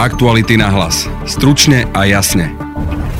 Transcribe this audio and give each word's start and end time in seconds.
Aktuality 0.00 0.56
na 0.56 0.72
hlas. 0.72 1.04
Stručne 1.28 1.84
a 1.92 2.08
jasne. 2.08 2.56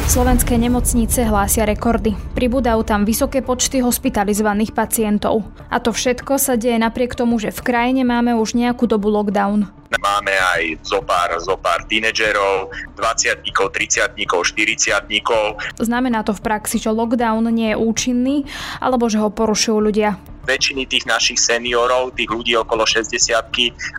Slovenské 0.08 0.56
nemocnice 0.56 1.28
hlásia 1.28 1.68
rekordy. 1.68 2.16
Pribúdajú 2.32 2.80
tam 2.88 3.04
vysoké 3.04 3.44
počty 3.44 3.84
hospitalizovaných 3.84 4.72
pacientov. 4.72 5.44
A 5.68 5.76
to 5.76 5.92
všetko 5.92 6.40
sa 6.40 6.56
deje 6.56 6.80
napriek 6.80 7.12
tomu, 7.12 7.36
že 7.36 7.52
v 7.52 7.60
krajine 7.68 8.00
máme 8.08 8.32
už 8.32 8.56
nejakú 8.56 8.88
dobu 8.88 9.12
lockdown. 9.12 9.68
Máme 9.92 10.32
aj 10.32 10.80
zo 10.80 11.04
pár, 11.04 11.36
zo 11.44 11.60
pár 11.60 11.84
tínedžerov, 11.84 12.72
20 12.96 13.44
30 13.44 14.16
40 14.16 15.84
Znamená 15.84 16.24
to 16.24 16.32
v 16.32 16.40
praxi, 16.40 16.80
že 16.80 16.88
lockdown 16.88 17.44
nie 17.52 17.76
je 17.76 17.76
účinný, 17.76 18.48
alebo 18.80 19.04
že 19.12 19.20
ho 19.20 19.28
porušujú 19.28 19.76
ľudia 19.84 20.16
väčšiny 20.50 20.90
tých 20.90 21.06
našich 21.06 21.38
seniorov, 21.38 22.18
tých 22.18 22.26
ľudí 22.26 22.58
okolo 22.58 22.82
60 22.82 23.14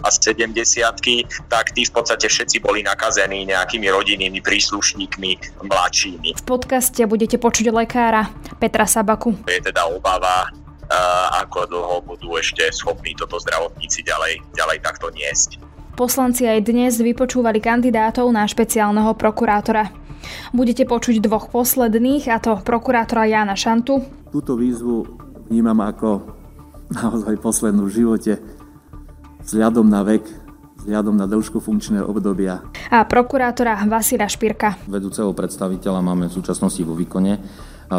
a 0.04 0.07
70 0.11 0.51
tak 1.47 1.71
tí 1.71 1.88
v 1.88 1.91
podstate 1.95 2.27
všetci 2.27 2.60
boli 2.60 2.83
nakazení 2.83 3.47
nejakými 3.47 3.87
rodinnými 3.87 4.43
príslušníkmi 4.43 5.64
mladšími. 5.64 6.36
V 6.36 6.43
podcaste 6.43 7.00
budete 7.07 7.39
počuť 7.39 7.71
lekára 7.71 8.27
Petra 8.60 8.83
Sabaku. 8.83 9.39
Je 9.47 9.64
teda 9.64 9.87
obava, 9.87 10.51
ako 11.39 11.71
dlho 11.71 11.97
budú 12.04 12.36
ešte 12.36 12.68
schopní 12.75 13.15
toto 13.15 13.39
zdravotníci 13.39 14.04
ďalej, 14.04 14.43
ďalej 14.52 14.77
takto 14.83 15.07
niesť. 15.15 15.63
Poslanci 15.96 16.47
aj 16.47 16.68
dnes 16.68 16.99
vypočúvali 16.99 17.63
kandidátov 17.63 18.27
na 18.32 18.43
špeciálneho 18.43 19.15
prokurátora. 19.15 19.88
Budete 20.52 20.83
počuť 20.83 21.24
dvoch 21.24 21.47
posledných, 21.52 22.27
a 22.27 22.38
to 22.43 22.60
prokurátora 22.60 23.27
Jana 23.27 23.55
Šantu. 23.55 24.04
Túto 24.32 24.55
výzvu 24.60 25.07
vnímam 25.52 25.79
ako 25.83 26.40
naozaj 26.91 27.39
poslednú 27.39 27.87
v 27.87 27.95
živote 28.04 28.33
vzhľadom 29.47 29.87
na 29.87 30.05
vek, 30.05 30.23
vzhľadom 30.83 31.15
na 31.18 31.25
dĺžku 31.25 31.57
funkčného 31.63 32.05
obdobia. 32.05 32.61
A 32.91 33.03
prokurátora 33.08 33.80
Vasila 33.88 34.27
Špirka. 34.30 34.77
Vedúceho 34.85 35.31
predstaviteľa 35.31 35.99
máme 36.03 36.27
v 36.29 36.35
súčasnosti 36.35 36.81
vo 36.83 36.93
výkone 36.93 37.41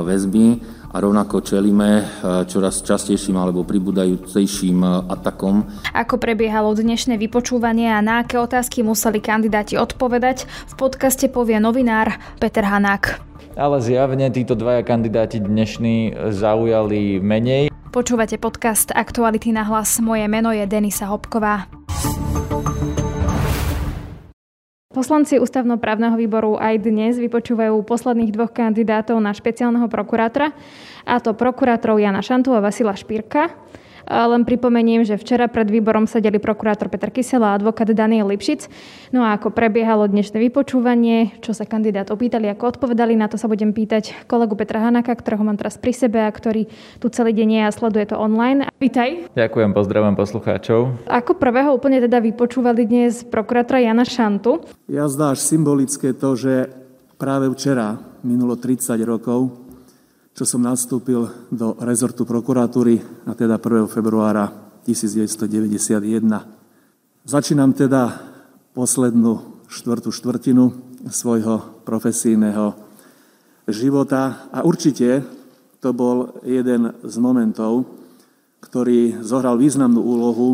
väzby 0.00 0.64
a 0.92 0.96
rovnako 0.96 1.44
čelíme 1.44 1.90
e, 2.00 2.04
čoraz 2.48 2.80
častejším 2.80 3.36
alebo 3.36 3.60
pribúdajúcejším 3.68 4.78
e, 4.80 4.88
atakom. 5.12 5.68
Ako 5.92 6.16
prebiehalo 6.16 6.72
dnešné 6.72 7.20
vypočúvanie 7.20 7.92
a 7.92 8.00
na 8.00 8.24
aké 8.24 8.40
otázky 8.40 8.80
museli 8.80 9.20
kandidáti 9.20 9.76
odpovedať, 9.76 10.48
v 10.48 10.74
podcaste 10.80 11.28
povie 11.28 11.60
novinár 11.60 12.16
Peter 12.40 12.64
Hanák. 12.64 13.20
Ale 13.52 13.84
zjavne 13.84 14.32
títo 14.32 14.56
dvaja 14.56 14.80
kandidáti 14.80 15.36
dnešní 15.44 16.16
zaujali 16.32 17.20
menej. 17.20 17.71
Počúvate 17.92 18.40
podcast 18.40 18.88
Aktuality 18.88 19.52
na 19.52 19.68
hlas. 19.68 20.00
Moje 20.00 20.24
meno 20.24 20.48
je 20.48 20.64
Denisa 20.64 21.12
Hopková. 21.12 21.68
Poslanci 24.88 25.36
ústavnoprávneho 25.36 26.16
výboru 26.16 26.56
aj 26.56 26.88
dnes 26.88 27.20
vypočúvajú 27.20 27.76
posledných 27.84 28.32
dvoch 28.32 28.48
kandidátov 28.48 29.20
na 29.20 29.36
špeciálneho 29.36 29.92
prokurátora, 29.92 30.56
a 31.04 31.20
to 31.20 31.36
prokurátorov 31.36 32.00
Jana 32.00 32.24
Šantu 32.24 32.56
a 32.56 32.64
Vasila 32.64 32.96
Špírka. 32.96 33.52
Len 34.08 34.42
pripomeniem, 34.42 35.06
že 35.06 35.14
včera 35.14 35.46
pred 35.46 35.70
výborom 35.70 36.10
sedeli 36.10 36.42
prokurátor 36.42 36.90
Peter 36.90 37.14
Kysela 37.14 37.54
a 37.54 37.56
advokát 37.58 37.86
Daniel 37.94 38.26
Lipšic. 38.26 38.66
No 39.14 39.22
a 39.22 39.38
ako 39.38 39.54
prebiehalo 39.54 40.10
dnešné 40.10 40.42
vypočúvanie, 40.42 41.38
čo 41.38 41.54
sa 41.54 41.62
kandidát 41.62 42.10
opýtali, 42.10 42.50
ako 42.50 42.76
odpovedali, 42.76 43.14
na 43.14 43.30
to 43.30 43.38
sa 43.38 43.46
budem 43.46 43.70
pýtať 43.70 44.26
kolegu 44.26 44.58
Petra 44.58 44.82
Hanaka, 44.82 45.14
ktorého 45.14 45.46
mám 45.46 45.54
teraz 45.54 45.78
pri 45.78 45.94
sebe 45.94 46.18
a 46.18 46.30
ktorý 46.34 46.66
tu 46.98 47.06
celý 47.14 47.30
deň 47.30 47.48
je 47.48 47.62
a 47.62 47.70
sleduje 47.70 48.04
to 48.10 48.18
online. 48.18 48.66
Vítaj. 48.82 49.30
Ďakujem, 49.38 49.70
pozdravujem 49.70 50.16
poslucháčov. 50.18 51.06
Ako 51.06 51.38
prvého 51.38 51.70
úplne 51.70 52.02
teda 52.02 52.18
vypočúvali 52.18 52.82
dnes 52.84 53.22
prokurátora 53.22 53.78
Jana 53.78 54.02
Šantu? 54.02 54.66
Ja 54.90 55.06
zdáš 55.06 55.46
symbolické 55.46 56.10
to, 56.10 56.34
že 56.34 56.66
práve 57.22 57.46
včera, 57.54 58.02
minulo 58.26 58.58
30 58.58 58.98
rokov, 59.06 59.61
čo 60.32 60.48
som 60.48 60.64
nastúpil 60.64 61.28
do 61.52 61.76
rezortu 61.84 62.24
prokuratúry 62.24 63.28
a 63.28 63.36
teda 63.36 63.60
1. 63.60 63.84
februára 63.92 64.48
1991. 64.88 66.24
Začínam 67.28 67.76
teda 67.76 68.32
poslednú 68.72 69.60
štvrtú 69.68 70.08
štvrtinu 70.08 70.72
svojho 71.12 71.84
profesijného 71.84 72.72
života 73.68 74.48
a 74.48 74.64
určite 74.64 75.20
to 75.84 75.92
bol 75.92 76.40
jeden 76.48 76.96
z 77.04 77.14
momentov, 77.20 77.84
ktorý 78.64 79.20
zohral 79.20 79.60
významnú 79.60 80.00
úlohu, 80.00 80.48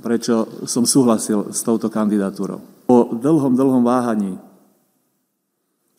prečo 0.00 0.48
som 0.64 0.88
súhlasil 0.88 1.52
s 1.52 1.60
touto 1.60 1.92
kandidatúrou. 1.92 2.88
Po 2.88 3.12
dlhom, 3.12 3.52
dlhom 3.52 3.84
váhaní, 3.84 4.40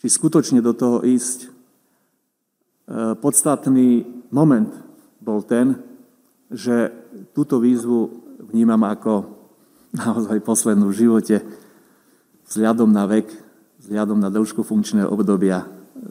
či 0.02 0.08
skutočne 0.10 0.66
do 0.66 0.74
toho 0.74 1.06
ísť, 1.06 1.53
podstatný 3.20 4.04
moment 4.34 4.70
bol 5.24 5.42
ten, 5.44 5.80
že 6.52 6.92
túto 7.32 7.58
výzvu 7.58 8.12
vnímam 8.52 8.82
ako 8.84 9.26
naozaj 9.94 10.42
poslednú 10.44 10.90
v 10.92 11.00
živote 11.06 11.36
vzhľadom 12.50 12.90
na 12.92 13.08
vek, 13.08 13.30
vzhľadom 13.82 14.20
na 14.20 14.30
dĺžku 14.30 14.62
funkčného 14.62 15.10
obdobia 15.10 15.66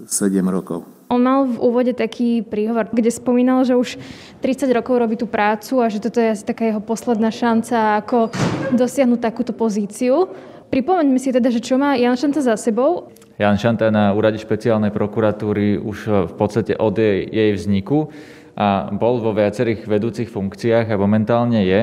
7 0.08 0.42
rokov. 0.48 0.86
On 1.12 1.20
mal 1.20 1.44
v 1.44 1.60
úvode 1.60 1.92
taký 1.92 2.40
príhovor, 2.40 2.88
kde 2.88 3.12
spomínal, 3.12 3.68
že 3.68 3.76
už 3.76 4.00
30 4.40 4.64
rokov 4.72 4.96
robí 4.96 5.20
tú 5.20 5.28
prácu 5.28 5.84
a 5.84 5.92
že 5.92 6.00
toto 6.00 6.16
je 6.24 6.32
asi 6.32 6.40
taká 6.40 6.72
jeho 6.72 6.80
posledná 6.80 7.28
šanca, 7.28 8.00
ako 8.00 8.32
dosiahnuť 8.72 9.20
takúto 9.20 9.52
pozíciu. 9.52 10.32
Pripomeňme 10.72 11.20
si 11.20 11.28
teda, 11.28 11.52
že 11.52 11.60
čo 11.60 11.76
má 11.76 12.00
Jan 12.00 12.16
Šanta 12.16 12.40
za 12.40 12.56
sebou. 12.56 13.12
Jan 13.42 13.58
Šanta 13.58 13.90
na 13.90 14.14
úrade 14.14 14.38
špeciálnej 14.38 14.94
prokuratúry 14.94 15.74
už 15.74 16.30
v 16.30 16.34
podstate 16.38 16.78
od 16.78 16.94
jej, 16.94 17.26
jej 17.26 17.50
vzniku 17.58 18.06
a 18.54 18.86
bol 18.94 19.18
vo 19.18 19.34
viacerých 19.34 19.82
vedúcich 19.82 20.30
funkciách 20.30 20.86
a 20.86 20.94
momentálne 20.94 21.66
je. 21.66 21.80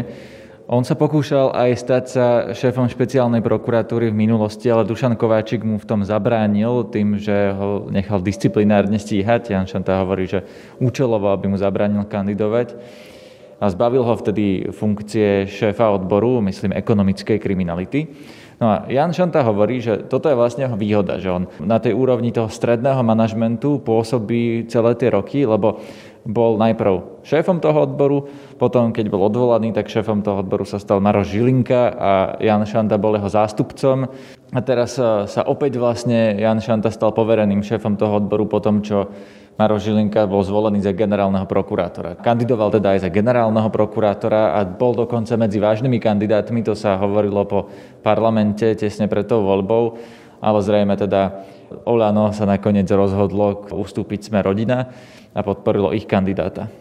On 0.72 0.88
sa 0.88 0.96
pokúšal 0.96 1.52
aj 1.52 1.72
stať 1.76 2.04
sa 2.08 2.26
šéfom 2.56 2.88
špeciálnej 2.88 3.44
prokuratúry 3.44 4.08
v 4.08 4.22
minulosti, 4.24 4.72
ale 4.72 4.88
Dušan 4.88 5.20
Kováčik 5.20 5.68
mu 5.68 5.76
v 5.76 5.84
tom 5.84 6.08
zabránil 6.08 6.88
tým, 6.96 7.20
že 7.20 7.52
ho 7.52 7.92
nechal 7.92 8.24
disciplinárne 8.24 8.96
stíhať. 8.96 9.52
Jan 9.52 9.68
Šanta 9.68 10.00
hovorí, 10.00 10.32
že 10.32 10.48
účelovo, 10.80 11.28
aby 11.36 11.52
mu 11.52 11.60
zabránil 11.60 12.08
kandidovať 12.08 12.80
a 13.60 13.68
zbavil 13.68 14.08
ho 14.08 14.16
vtedy 14.16 14.72
funkcie 14.72 15.44
šéfa 15.44 15.92
odboru, 15.92 16.40
myslím, 16.48 16.72
ekonomickej 16.72 17.36
kriminality. 17.36 18.08
No 18.60 18.68
a 18.68 18.76
Jan 18.92 19.16
Šanta 19.16 19.40
hovorí, 19.48 19.80
že 19.80 20.04
toto 20.04 20.28
je 20.28 20.36
vlastne 20.36 20.68
výhoda, 20.76 21.16
že 21.16 21.32
on 21.32 21.48
na 21.64 21.80
tej 21.80 21.96
úrovni 21.96 22.36
toho 22.36 22.52
stredného 22.52 23.00
manažmentu 23.08 23.80
pôsobí 23.80 24.68
celé 24.68 25.00
tie 25.00 25.16
roky, 25.16 25.48
lebo 25.48 25.80
bol 26.28 26.60
najprv 26.60 27.24
šéfom 27.24 27.64
toho 27.64 27.88
odboru, 27.88 28.28
potom 28.60 28.92
keď 28.92 29.08
bol 29.08 29.24
odvolaný, 29.32 29.72
tak 29.72 29.88
šéfom 29.88 30.20
toho 30.20 30.44
odboru 30.44 30.68
sa 30.68 30.76
stal 30.76 31.00
Maroš 31.00 31.32
Žilinka 31.32 31.82
a 31.96 32.12
Jan 32.44 32.68
Šanta 32.68 33.00
bol 33.00 33.16
jeho 33.16 33.32
zástupcom. 33.32 34.12
A 34.52 34.60
teraz 34.60 35.00
sa 35.00 35.42
opäť 35.48 35.80
vlastne 35.80 36.36
Jan 36.36 36.60
Šanta 36.60 36.92
stal 36.92 37.16
povereným 37.16 37.64
šéfom 37.64 37.96
toho 37.96 38.20
odboru 38.20 38.44
po 38.44 38.60
tom, 38.60 38.84
čo 38.84 39.08
Maroš 39.60 39.92
Žilinka 39.92 40.24
bol 40.24 40.40
zvolený 40.40 40.80
za 40.80 40.96
generálneho 40.96 41.44
prokurátora. 41.44 42.16
Kandidoval 42.24 42.72
teda 42.80 42.96
aj 42.96 43.04
za 43.04 43.10
generálneho 43.12 43.68
prokurátora 43.68 44.56
a 44.56 44.64
bol 44.64 44.96
dokonca 44.96 45.36
medzi 45.36 45.60
vážnymi 45.60 46.00
kandidátmi, 46.00 46.64
to 46.64 46.80
sa 46.80 46.96
hovorilo 46.96 47.44
po 47.44 47.68
parlamente 48.00 48.72
tesne 48.80 49.12
pred 49.12 49.28
tou 49.28 49.44
voľbou, 49.44 50.00
ale 50.40 50.60
zrejme 50.64 50.96
teda 50.96 51.44
Olano 51.84 52.32
sa 52.32 52.48
nakoniec 52.48 52.88
rozhodlo 52.88 53.68
ustúpiť 53.68 54.32
sme 54.32 54.40
rodina 54.40 54.96
a 55.36 55.44
podporilo 55.44 55.92
ich 55.92 56.08
kandidáta. 56.08 56.72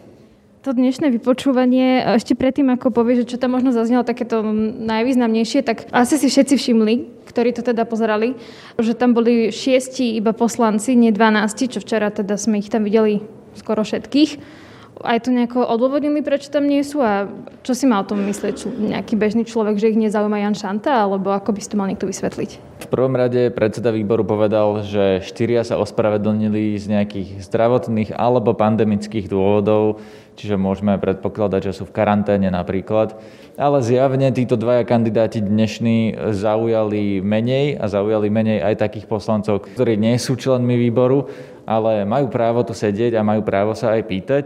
To 0.69 0.77
dnešné 0.77 1.09
vypočúvanie, 1.17 2.05
ešte 2.21 2.37
predtým, 2.37 2.69
ako 2.69 2.93
povie, 2.93 3.17
že 3.17 3.25
čo 3.25 3.41
tam 3.41 3.57
možno 3.57 3.73
zaznelo 3.73 4.05
takéto 4.05 4.45
najvýznamnejšie, 4.85 5.65
tak 5.65 5.89
asi 5.89 6.21
si 6.21 6.29
všetci 6.29 6.61
všimli, 6.61 7.25
ktorí 7.25 7.57
to 7.57 7.65
teda 7.65 7.89
pozerali, 7.89 8.37
že 8.77 8.93
tam 8.93 9.17
boli 9.17 9.49
šiesti 9.49 10.13
iba 10.13 10.29
poslanci, 10.29 10.93
nie 10.93 11.09
12, 11.09 11.73
čo 11.73 11.81
včera 11.81 12.13
teda 12.13 12.37
sme 12.37 12.61
ich 12.61 12.69
tam 12.69 12.85
videli 12.85 13.25
skoro 13.57 13.81
všetkých 13.81 14.58
aj 15.03 15.27
to 15.27 15.29
nejako 15.31 15.63
odôvodnili, 15.63 16.19
prečo 16.19 16.51
tam 16.51 16.67
nie 16.67 16.83
sú 16.83 16.99
a 16.99 17.31
čo 17.63 17.71
si 17.71 17.87
mal 17.87 18.03
o 18.03 18.09
tom 18.09 18.23
myslieť 18.27 18.67
nejaký 18.67 19.15
bežný 19.15 19.47
človek, 19.47 19.79
že 19.79 19.95
ich 19.95 19.99
nezaujíma 19.99 20.43
Jan 20.43 20.55
Šanta, 20.55 21.07
alebo 21.07 21.31
ako 21.31 21.55
by 21.55 21.59
si 21.63 21.71
to 21.71 21.79
mal 21.79 21.87
niekto 21.87 22.07
vysvetliť? 22.07 22.83
V 22.83 22.87
prvom 22.87 23.15
rade 23.15 23.51
predseda 23.51 23.91
výboru 23.91 24.23
povedal, 24.23 24.83
že 24.87 25.23
štyria 25.23 25.63
sa 25.67 25.79
ospravedlnili 25.79 26.75
z 26.79 26.85
nejakých 26.95 27.43
zdravotných 27.43 28.15
alebo 28.15 28.55
pandemických 28.55 29.27
dôvodov, 29.27 29.99
čiže 30.39 30.55
môžeme 30.55 30.95
predpokladať, 30.95 31.71
že 31.71 31.75
sú 31.79 31.83
v 31.87 31.95
karanténe 31.95 32.47
napríklad. 32.47 33.19
Ale 33.59 33.83
zjavne 33.83 34.31
títo 34.31 34.55
dvaja 34.55 34.87
kandidáti 34.87 35.43
dnešní 35.43 36.31
zaujali 36.31 37.19
menej 37.19 37.75
a 37.75 37.91
zaujali 37.91 38.31
menej 38.31 38.63
aj 38.63 38.79
takých 38.79 39.11
poslancov, 39.11 39.67
ktorí 39.75 39.99
nie 39.99 40.15
sú 40.15 40.39
členmi 40.39 40.79
výboru, 40.79 41.27
ale 41.67 42.07
majú 42.07 42.31
právo 42.31 42.63
tu 42.63 42.71
sedieť 42.71 43.19
a 43.19 43.27
majú 43.27 43.43
právo 43.43 43.75
sa 43.75 43.99
aj 43.99 44.01
pýtať. 44.07 44.45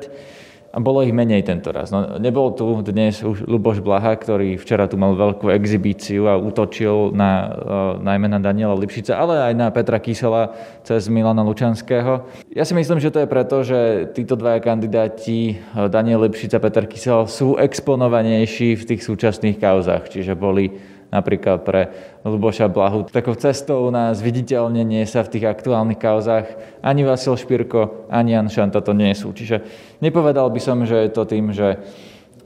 A 0.74 0.82
bolo 0.82 1.06
ich 1.06 1.14
menej 1.14 1.46
tento 1.46 1.70
raz. 1.70 1.94
No, 1.94 2.18
nebol 2.18 2.50
tu 2.58 2.82
dnes 2.82 3.22
už 3.22 3.46
Luboš 3.46 3.86
Blaha, 3.86 4.18
ktorý 4.18 4.58
včera 4.58 4.90
tu 4.90 4.98
mal 4.98 5.14
veľkú 5.14 5.54
exibíciu 5.54 6.26
a 6.26 6.34
útočil 6.34 7.14
na, 7.14 7.32
uh, 7.46 7.94
najmä 8.02 8.26
na 8.26 8.42
Daniela 8.42 8.74
Lipšica, 8.74 9.14
ale 9.14 9.38
aj 9.38 9.54
na 9.54 9.70
Petra 9.70 10.02
Kysela 10.02 10.58
cez 10.82 11.06
Milana 11.14 11.46
Lučanského. 11.46 12.26
Ja 12.50 12.66
si 12.66 12.74
myslím, 12.74 12.98
že 12.98 13.14
to 13.14 13.22
je 13.22 13.30
preto, 13.30 13.62
že 13.62 14.10
títo 14.18 14.34
dvaja 14.34 14.66
kandidáti, 14.66 15.62
Daniel 15.94 16.26
Lipšic 16.26 16.58
a 16.58 16.64
Peter 16.66 16.90
Kysel, 16.90 17.30
sú 17.30 17.54
exponovanejší 17.54 18.74
v 18.74 18.84
tých 18.90 19.06
súčasných 19.06 19.62
kauzach, 19.62 20.10
čiže 20.10 20.34
boli 20.34 20.74
napríklad 21.14 21.62
pre 21.62 21.94
Luboša 22.26 22.66
Blahu. 22.66 23.06
Takou 23.06 23.38
cestou 23.38 23.94
na 23.94 24.10
zviditeľnenie 24.18 25.06
sa 25.06 25.22
v 25.22 25.38
tých 25.38 25.46
aktuálnych 25.46 26.02
kauzách 26.02 26.58
ani 26.82 27.06
Vasil 27.06 27.38
Špirko, 27.38 28.10
ani 28.10 28.34
Jan 28.34 28.50
Šanta 28.50 28.82
to 28.82 28.98
nie 28.98 29.14
sú. 29.14 29.30
Čiže 29.30 29.62
nepovedal 30.02 30.50
by 30.50 30.58
som, 30.58 30.82
že 30.82 31.06
je 31.06 31.12
to 31.14 31.24
tým, 31.30 31.54
že 31.54 31.78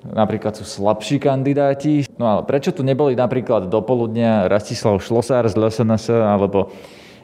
napríklad 0.04 0.60
sú 0.60 0.68
slabší 0.68 1.24
kandidáti. 1.24 2.04
No 2.20 2.28
ale 2.28 2.42
prečo 2.44 2.76
tu 2.76 2.84
neboli 2.84 3.16
napríklad 3.16 3.72
do 3.72 3.80
poludnia 3.80 4.52
Rastislav 4.52 5.00
Šlosár 5.00 5.48
z 5.48 5.56
LSNS 5.56 6.12
alebo 6.12 6.70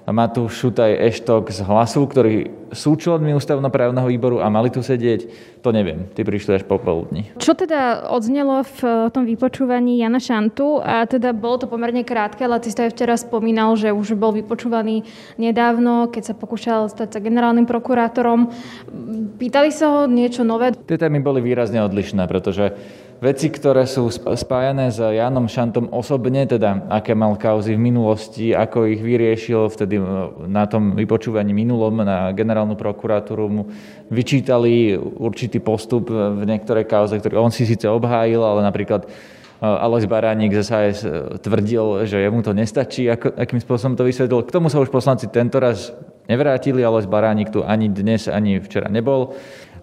Matúš 0.04 0.60
Šutaj 0.60 1.00
Eštok 1.00 1.48
z 1.48 1.64
Hlasu, 1.64 2.04
ktorí 2.04 2.52
sú 2.76 3.00
členmi 3.00 3.32
ústavnoprávneho 3.38 4.10
výboru 4.12 4.44
a 4.44 4.52
mali 4.52 4.68
tu 4.68 4.84
sedieť, 4.84 5.30
to 5.64 5.70
neviem. 5.72 6.12
Ty 6.12 6.28
prišli 6.28 6.60
až 6.60 6.64
popoludní. 6.68 7.32
Čo 7.40 7.56
teda 7.56 8.12
odznelo 8.12 8.68
v 8.68 9.08
tom 9.16 9.24
vypočúvaní 9.24 10.04
Jana 10.04 10.20
Šantu 10.20 10.84
a 10.84 11.08
teda 11.08 11.32
bolo 11.32 11.64
to 11.64 11.72
pomerne 11.72 12.04
krátke, 12.04 12.44
ale 12.44 12.60
ty 12.60 12.68
si 12.68 12.76
včera 12.76 13.16
spomínal, 13.16 13.80
že 13.80 13.96
už 13.96 14.20
bol 14.20 14.36
vypočúvaný 14.36 15.08
nedávno, 15.40 16.12
keď 16.12 16.34
sa 16.34 16.36
pokúšal 16.36 16.92
stať 16.92 17.16
sa 17.16 17.20
generálnym 17.24 17.64
prokurátorom. 17.64 18.52
Pýtali 19.40 19.72
sa 19.72 19.88
ho 19.88 20.00
niečo 20.10 20.44
nové? 20.44 20.76
Tie 20.76 21.00
témy 21.00 21.24
boli 21.24 21.40
výrazne 21.40 21.80
odlišné, 21.80 22.28
pretože 22.28 22.76
veci, 23.24 23.48
ktoré 23.48 23.88
sú 23.88 24.12
spájané 24.12 24.92
s 24.92 25.00
Janom 25.00 25.48
Šantom 25.48 25.88
osobne, 25.96 26.44
teda 26.44 26.92
aké 26.92 27.16
mal 27.16 27.40
kauzy 27.40 27.80
v 27.80 27.86
minulosti, 27.88 28.52
ako 28.52 28.84
ich 28.92 29.00
vyriešil 29.00 29.72
vtedy 29.72 29.96
e, 29.96 30.04
na 30.52 30.68
tom 30.68 30.92
vypočúvaní 30.92 31.56
minulom 31.56 32.04
na 32.04 32.36
generálnu 32.36 32.76
prokuratúru, 32.76 33.48
mu 33.48 33.64
vyčítali 34.12 35.00
určitý 35.00 35.64
postup 35.64 36.12
v 36.12 36.44
niektorej 36.44 36.84
kauze, 36.84 37.16
ktorý 37.16 37.40
on 37.40 37.56
si 37.56 37.64
síce 37.64 37.88
obhájil, 37.88 38.44
ale 38.44 38.60
napríklad 38.68 39.08
e, 39.08 39.10
Alois 39.64 40.04
Baránik 40.04 40.52
z 40.52 40.68
SAS 40.68 41.08
tvrdil, 41.40 42.04
že 42.04 42.20
jemu 42.20 42.44
to 42.44 42.52
nestačí, 42.52 43.08
ako, 43.08 43.40
akým 43.40 43.64
spôsobom 43.64 43.96
to 43.96 44.04
vysvetlil. 44.04 44.44
K 44.44 44.52
tomu 44.52 44.68
sa 44.68 44.84
už 44.84 44.92
poslanci 44.92 45.32
tento 45.32 45.64
raz 45.64 45.96
nevrátili, 46.28 46.84
Alois 46.84 47.08
Baránik 47.08 47.56
tu 47.56 47.64
ani 47.64 47.88
dnes, 47.88 48.28
ani 48.28 48.60
včera 48.60 48.92
nebol. 48.92 49.32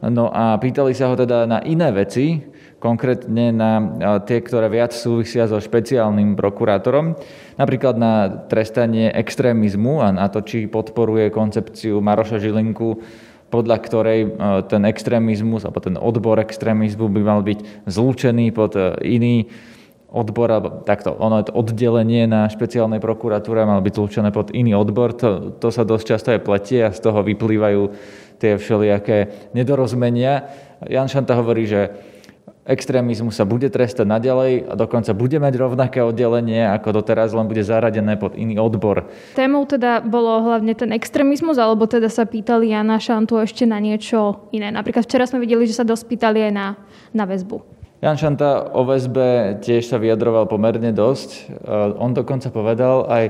No 0.04 0.28
a 0.28 0.60
pýtali 0.60 0.92
sa 0.92 1.08
ho 1.08 1.16
teda 1.16 1.48
na 1.48 1.60
iné 1.64 1.88
veci, 1.92 2.40
konkrétne 2.80 3.52
na 3.52 3.72
tie, 4.24 4.40
ktoré 4.40 4.72
viac 4.72 4.96
súvisia 4.96 5.44
so 5.44 5.60
špeciálnym 5.60 6.32
prokurátorom, 6.34 7.14
napríklad 7.60 8.00
na 8.00 8.26
trestanie 8.48 9.12
extrémizmu 9.12 10.00
a 10.00 10.08
na 10.10 10.32
to, 10.32 10.40
či 10.40 10.64
podporuje 10.64 11.28
koncepciu 11.28 12.00
Maroša 12.00 12.40
Žilinku, 12.40 13.04
podľa 13.52 13.76
ktorej 13.84 14.20
ten 14.72 14.82
extrémizmus 14.88 15.68
alebo 15.68 15.82
ten 15.84 16.00
odbor 16.00 16.40
extrémizmu 16.40 17.12
by 17.12 17.20
mal 17.20 17.40
byť 17.44 17.84
zlúčený 17.84 18.54
pod 18.56 18.78
iný 19.04 19.50
odbor, 20.10 20.50
alebo 20.50 20.82
takto, 20.82 21.14
ono 21.14 21.38
je 21.38 21.50
to 21.50 21.54
oddelenie 21.54 22.26
na 22.26 22.50
špeciálnej 22.50 22.98
prokuratúre, 22.98 23.62
mal 23.62 23.78
byť 23.78 23.94
zlúčené 23.94 24.30
pod 24.34 24.50
iný 24.50 24.74
odbor, 24.74 25.14
to, 25.14 25.54
to 25.54 25.70
sa 25.70 25.86
dosť 25.86 26.04
často 26.06 26.28
aj 26.34 26.42
pletie 26.42 26.82
a 26.82 26.90
z 26.90 26.98
toho 26.98 27.22
vyplývajú 27.22 27.82
tie 28.42 28.58
všelijaké 28.58 29.50
nedorozumenia. 29.54 30.50
Jan 30.88 31.06
Šanta 31.06 31.38
hovorí, 31.38 31.68
že 31.68 31.94
extrémizmu 32.68 33.34
sa 33.34 33.42
bude 33.42 33.66
trestať 33.66 34.06
naďalej 34.06 34.70
a 34.70 34.78
dokonca 34.78 35.10
bude 35.16 35.42
mať 35.42 35.54
rovnaké 35.58 35.98
oddelenie 36.04 36.70
ako 36.70 37.02
doteraz, 37.02 37.34
len 37.34 37.50
bude 37.50 37.66
zaradené 37.66 38.14
pod 38.14 38.38
iný 38.38 38.62
odbor. 38.62 39.10
Témou 39.34 39.66
teda 39.66 40.04
bolo 40.04 40.38
hlavne 40.44 40.76
ten 40.78 40.94
extrémizmus, 40.94 41.58
alebo 41.58 41.90
teda 41.90 42.06
sa 42.06 42.28
pýtali 42.28 42.70
Jana 42.70 43.02
Šantu 43.02 43.42
ešte 43.42 43.66
na 43.66 43.82
niečo 43.82 44.46
iné. 44.54 44.70
Napríklad 44.70 45.08
včera 45.08 45.26
sme 45.26 45.42
videli, 45.42 45.66
že 45.66 45.80
sa 45.80 45.84
dospýtali 45.88 46.46
aj 46.46 46.52
na, 46.54 46.66
na 47.10 47.24
väzbu. 47.26 47.80
Jan 48.00 48.16
Šanta 48.16 48.72
o 48.72 48.80
väzbe 48.88 49.60
tiež 49.60 49.84
sa 49.84 50.00
vyjadroval 50.00 50.48
pomerne 50.48 50.88
dosť. 50.88 51.52
On 52.00 52.16
dokonca 52.16 52.48
povedal 52.48 53.04
aj 53.04 53.24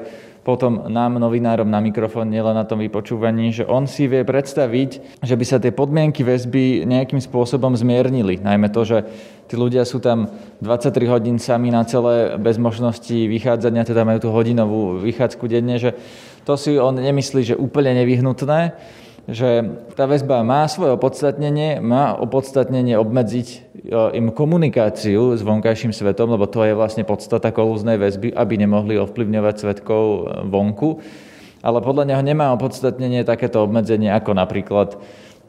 potom 0.50 0.90
nám, 0.90 1.22
novinárom 1.22 1.70
na 1.70 1.78
mikrofón, 1.78 2.26
nielen 2.26 2.58
na 2.58 2.66
tom 2.66 2.82
vypočúvaní, 2.82 3.54
že 3.54 3.62
on 3.62 3.86
si 3.86 4.10
vie 4.10 4.26
predstaviť, 4.26 5.22
že 5.22 5.38
by 5.38 5.44
sa 5.46 5.62
tie 5.62 5.70
podmienky 5.70 6.26
väzby 6.26 6.82
nejakým 6.90 7.22
spôsobom 7.22 7.78
zmiernili. 7.78 8.42
Najmä 8.42 8.66
to, 8.74 8.82
že 8.82 8.98
tí 9.46 9.54
ľudia 9.54 9.86
sú 9.86 10.02
tam 10.02 10.26
23 10.58 10.90
hodín 11.06 11.38
sami 11.38 11.70
na 11.70 11.86
celé 11.86 12.34
bez 12.34 12.58
možnosti 12.58 13.14
vychádzania, 13.14 13.86
teda 13.86 14.02
majú 14.02 14.26
tú 14.26 14.34
hodinovú 14.34 14.98
vychádzku 14.98 15.46
denne, 15.46 15.78
že 15.78 15.94
to 16.42 16.58
si 16.58 16.74
on 16.74 16.98
nemyslí, 16.98 17.54
že 17.54 17.54
úplne 17.54 17.94
nevyhnutné 18.02 18.74
že 19.28 19.66
tá 19.98 20.08
väzba 20.08 20.40
má 20.40 20.64
svoje 20.70 20.96
opodstatnenie, 20.96 21.82
má 21.82 22.16
opodstatnenie 22.16 22.96
obmedziť 22.96 23.48
e, 23.50 23.58
im 24.16 24.32
komunikáciu 24.32 25.36
s 25.36 25.42
vonkajším 25.44 25.92
svetom, 25.92 26.32
lebo 26.32 26.48
to 26.48 26.64
je 26.64 26.72
vlastne 26.72 27.04
podstata 27.04 27.52
kolúznej 27.52 28.00
väzby, 28.00 28.32
aby 28.32 28.54
nemohli 28.56 28.96
ovplyvňovať 28.96 29.54
svetkov 29.60 30.02
e, 30.04 30.20
vonku. 30.48 31.02
Ale 31.60 31.84
podľa 31.84 32.08
neho 32.08 32.22
nemá 32.24 32.56
opodstatnenie 32.56 33.20
takéto 33.28 33.60
obmedzenie 33.60 34.08
ako 34.08 34.32
napríklad 34.32 34.96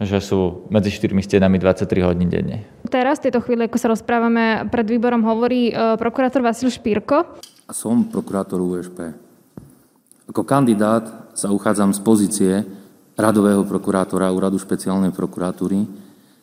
že 0.02 0.18
sú 0.18 0.66
medzi 0.74 0.90
štyrmi 0.90 1.22
stenami 1.22 1.62
23 1.62 1.86
hodín 2.02 2.26
denne. 2.26 2.66
Teraz, 2.90 3.22
v 3.22 3.30
tejto 3.30 3.46
chvíli, 3.46 3.70
ako 3.70 3.78
sa 3.78 3.94
rozprávame 3.94 4.66
pred 4.74 4.90
výborom, 4.90 5.22
hovorí 5.22 5.70
e, 5.70 5.74
prokurátor 6.02 6.42
Vasil 6.42 6.74
Špírko. 6.74 7.38
Som 7.70 8.10
prokurátor 8.10 8.58
USP. 8.58 9.14
Ako 10.26 10.42
kandidát 10.42 11.06
sa 11.38 11.54
uchádzam 11.54 11.94
z 11.94 12.00
pozície, 12.02 12.54
radového 13.20 13.68
prokurátora 13.68 14.32
Úradu 14.32 14.58
špeciálnej 14.58 15.12
prokuratúry, 15.12 15.86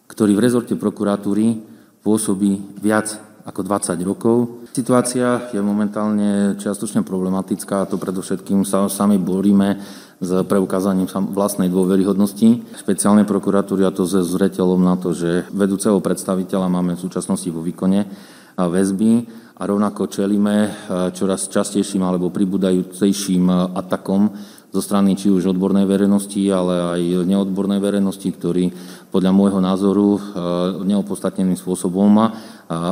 ktorý 0.09 0.33
v 0.37 0.43
rezorte 0.45 0.75
prokuratúry 0.77 1.61
pôsobí 2.05 2.81
viac 2.81 3.19
ako 3.49 3.65
20 3.65 3.97
rokov. 4.05 4.37
Situácia 4.77 5.49
je 5.51 5.61
momentálne 5.65 6.61
čiastočne 6.61 7.01
problematická 7.01 7.83
a 7.83 7.89
to 7.89 7.97
predovšetkým 7.97 8.69
sa 8.69 8.85
sami 8.93 9.17
boríme 9.17 9.81
s 10.19 10.31
preukázaním 10.45 11.09
vlastnej 11.33 11.73
dôveryhodnosti 11.73 12.77
špeciálnej 12.77 13.25
prokuratúry 13.25 13.89
a 13.89 13.95
to 13.95 14.05
so 14.05 14.21
zreteľom 14.21 14.83
na 14.85 15.01
to, 15.01 15.17
že 15.17 15.49
vedúceho 15.55 15.97
predstaviteľa 16.03 16.69
máme 16.69 16.99
v 16.99 17.03
súčasnosti 17.03 17.49
vo 17.49 17.65
výkone 17.65 18.05
väzby 18.59 19.13
a 19.59 19.63
rovnako 19.65 20.11
čelíme 20.11 20.57
čoraz 21.15 21.49
častejším 21.49 22.03
alebo 22.03 22.35
pribúdajúcejším 22.35 23.75
atakom 23.79 24.35
zo 24.69 24.85
strany 24.85 25.17
či 25.17 25.33
už 25.33 25.49
odbornej 25.57 25.89
verejnosti, 25.89 26.41
ale 26.53 26.75
aj 26.99 27.01
neodbornej 27.25 27.81
verejnosti, 27.81 28.29
ktorí 28.29 28.69
podľa 29.09 29.33
môjho 29.33 29.61
názoru 29.65 30.09
e, 30.17 30.21
neopodstatneným 30.85 31.57
spôsobom 31.57 32.29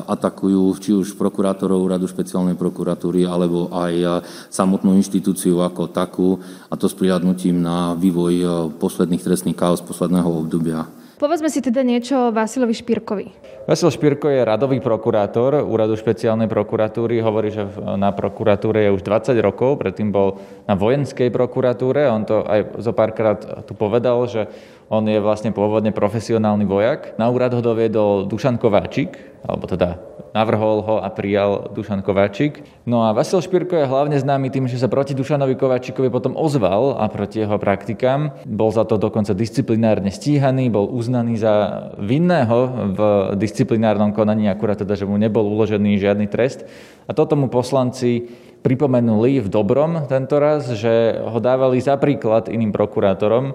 atakujú 0.09 0.73
či 0.81 0.97
už 0.97 1.21
prokurátorov 1.21 1.85
úradu 1.85 2.09
špeciálnej 2.09 2.57
prokuratúry, 2.57 3.29
alebo 3.29 3.69
aj 3.77 3.93
e, 3.93 4.09
samotnú 4.49 4.97
inštitúciu 4.97 5.61
ako 5.61 5.93
takú, 5.93 6.41
a 6.73 6.75
to 6.81 6.89
s 6.89 6.97
prihľadnutím 6.97 7.61
na 7.61 7.93
vývoj 7.93 8.35
e, 8.41 8.47
posledných 8.81 9.21
trestných 9.21 9.61
kaos 9.61 9.85
posledného 9.85 10.33
obdobia. 10.33 10.89
Povedzme 11.17 11.49
si 11.49 11.65
teda 11.65 11.81
niečo 11.81 12.29
o 12.29 12.33
Vasilovi 12.33 12.77
Špírkovi. 12.77 13.27
Vasil 13.65 13.89
Špírko 13.89 14.29
je 14.29 14.45
radový 14.45 14.85
prokurátor 14.85 15.65
úradu 15.65 15.97
špeciálnej 15.97 16.45
prokuratúry. 16.45 17.25
Hovorí, 17.25 17.49
že 17.51 17.65
na 17.97 18.13
prokuratúre 18.13 18.85
je 18.85 18.95
už 18.95 19.03
20 19.03 19.33
rokov, 19.41 19.81
predtým 19.81 20.13
bol 20.13 20.37
na 20.69 20.77
vojenskej 20.77 21.33
prokuratúre. 21.33 22.05
On 22.13 22.21
to 22.21 22.45
aj 22.45 22.85
zo 22.85 22.93
párkrát 22.93 23.41
tu 23.65 23.73
povedal, 23.73 24.29
že 24.29 24.45
on 24.87 25.03
je 25.03 25.19
vlastne 25.19 25.51
pôvodne 25.51 25.91
profesionálny 25.91 26.63
vojak. 26.63 27.19
Na 27.19 27.27
úrad 27.27 27.51
ho 27.51 27.63
doviedol 27.63 28.31
Dušan 28.31 28.55
Kováčik, 28.55 29.19
alebo 29.43 29.67
teda 29.67 29.99
navrhol 30.31 30.85
ho 30.85 30.97
a 31.03 31.09
prijal 31.11 31.73
Dušan 31.75 32.07
Kováčik. 32.07 32.63
No 32.87 33.03
a 33.03 33.11
Vasil 33.11 33.43
Špirko 33.43 33.75
je 33.75 33.89
hlavne 33.89 34.15
známy 34.15 34.53
tým, 34.53 34.71
že 34.71 34.79
sa 34.79 34.87
proti 34.87 35.17
Dušanovi 35.17 35.59
Kováčikovi 35.59 36.07
potom 36.07 36.39
ozval 36.39 36.95
a 37.03 37.11
proti 37.11 37.43
jeho 37.43 37.59
praktikám. 37.59 38.47
Bol 38.47 38.71
za 38.71 38.87
to 38.87 38.95
dokonca 39.01 39.35
disciplinárne 39.35 40.13
stíhaný, 40.15 40.71
bol 40.71 40.87
uznaný 40.87 41.41
za 41.41 41.89
vinného 41.99 42.59
v 42.95 43.01
disciplinárnom 43.35 44.15
konaní, 44.15 44.47
akurát 44.47 44.79
teda, 44.79 44.95
že 44.95 45.09
mu 45.09 45.19
nebol 45.19 45.43
uložený 45.47 45.99
žiadny 45.99 46.31
trest. 46.31 46.63
A 47.09 47.17
toto 47.17 47.35
mu 47.35 47.51
poslanci 47.51 48.29
pripomenuli 48.63 49.43
v 49.43 49.49
dobrom 49.51 50.11
tento 50.11 50.43
raz, 50.43 50.67
že 50.75 51.23
ho 51.23 51.39
dávali 51.39 51.79
za 51.79 51.95
príklad 51.99 52.51
iným 52.51 52.75
prokurátorom, 52.75 53.55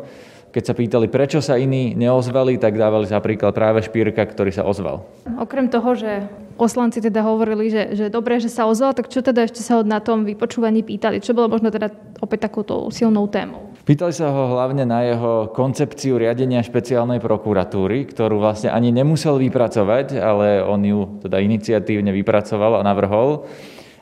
keď 0.52 0.64
sa 0.68 0.74
pýtali, 0.76 1.08
prečo 1.08 1.40
sa 1.40 1.56
iní 1.56 1.96
neozvali, 1.96 2.60
tak 2.60 2.76
dávali 2.76 3.08
za 3.08 3.24
príklad 3.24 3.56
práve 3.56 3.80
Špírka, 3.82 4.28
ktorý 4.28 4.52
sa 4.52 4.68
ozval. 4.68 5.08
Okrem 5.40 5.72
toho, 5.72 5.96
že 5.96 6.28
poslanci 6.60 7.00
teda 7.00 7.24
hovorili, 7.24 7.72
že, 7.72 7.96
že 7.96 8.06
dobre, 8.12 8.38
že 8.38 8.52
sa 8.52 8.68
ozval, 8.68 8.92
tak 8.92 9.08
čo 9.08 9.24
teda 9.24 9.48
ešte 9.48 9.64
sa 9.64 9.80
na 9.82 10.04
tom 10.04 10.28
vypočúvaní 10.28 10.84
pýtali? 10.84 11.24
Čo 11.24 11.34
bolo 11.34 11.50
možno 11.50 11.72
teda 11.72 11.90
opäť 12.20 12.52
takouto 12.52 12.92
silnou 12.92 13.26
témou? 13.32 13.72
Pýtali 13.82 14.14
sa 14.14 14.30
ho 14.30 14.54
hlavne 14.54 14.86
na 14.86 15.02
jeho 15.02 15.50
koncepciu 15.58 16.22
riadenia 16.22 16.62
špeciálnej 16.62 17.18
prokuratúry, 17.18 18.06
ktorú 18.14 18.38
vlastne 18.38 18.70
ani 18.70 18.94
nemusel 18.94 19.42
vypracovať, 19.42 20.22
ale 20.22 20.62
on 20.62 20.86
ju 20.86 21.00
teda 21.26 21.42
iniciatívne 21.42 22.14
vypracoval 22.14 22.78
a 22.78 22.86
navrhol. 22.86 23.50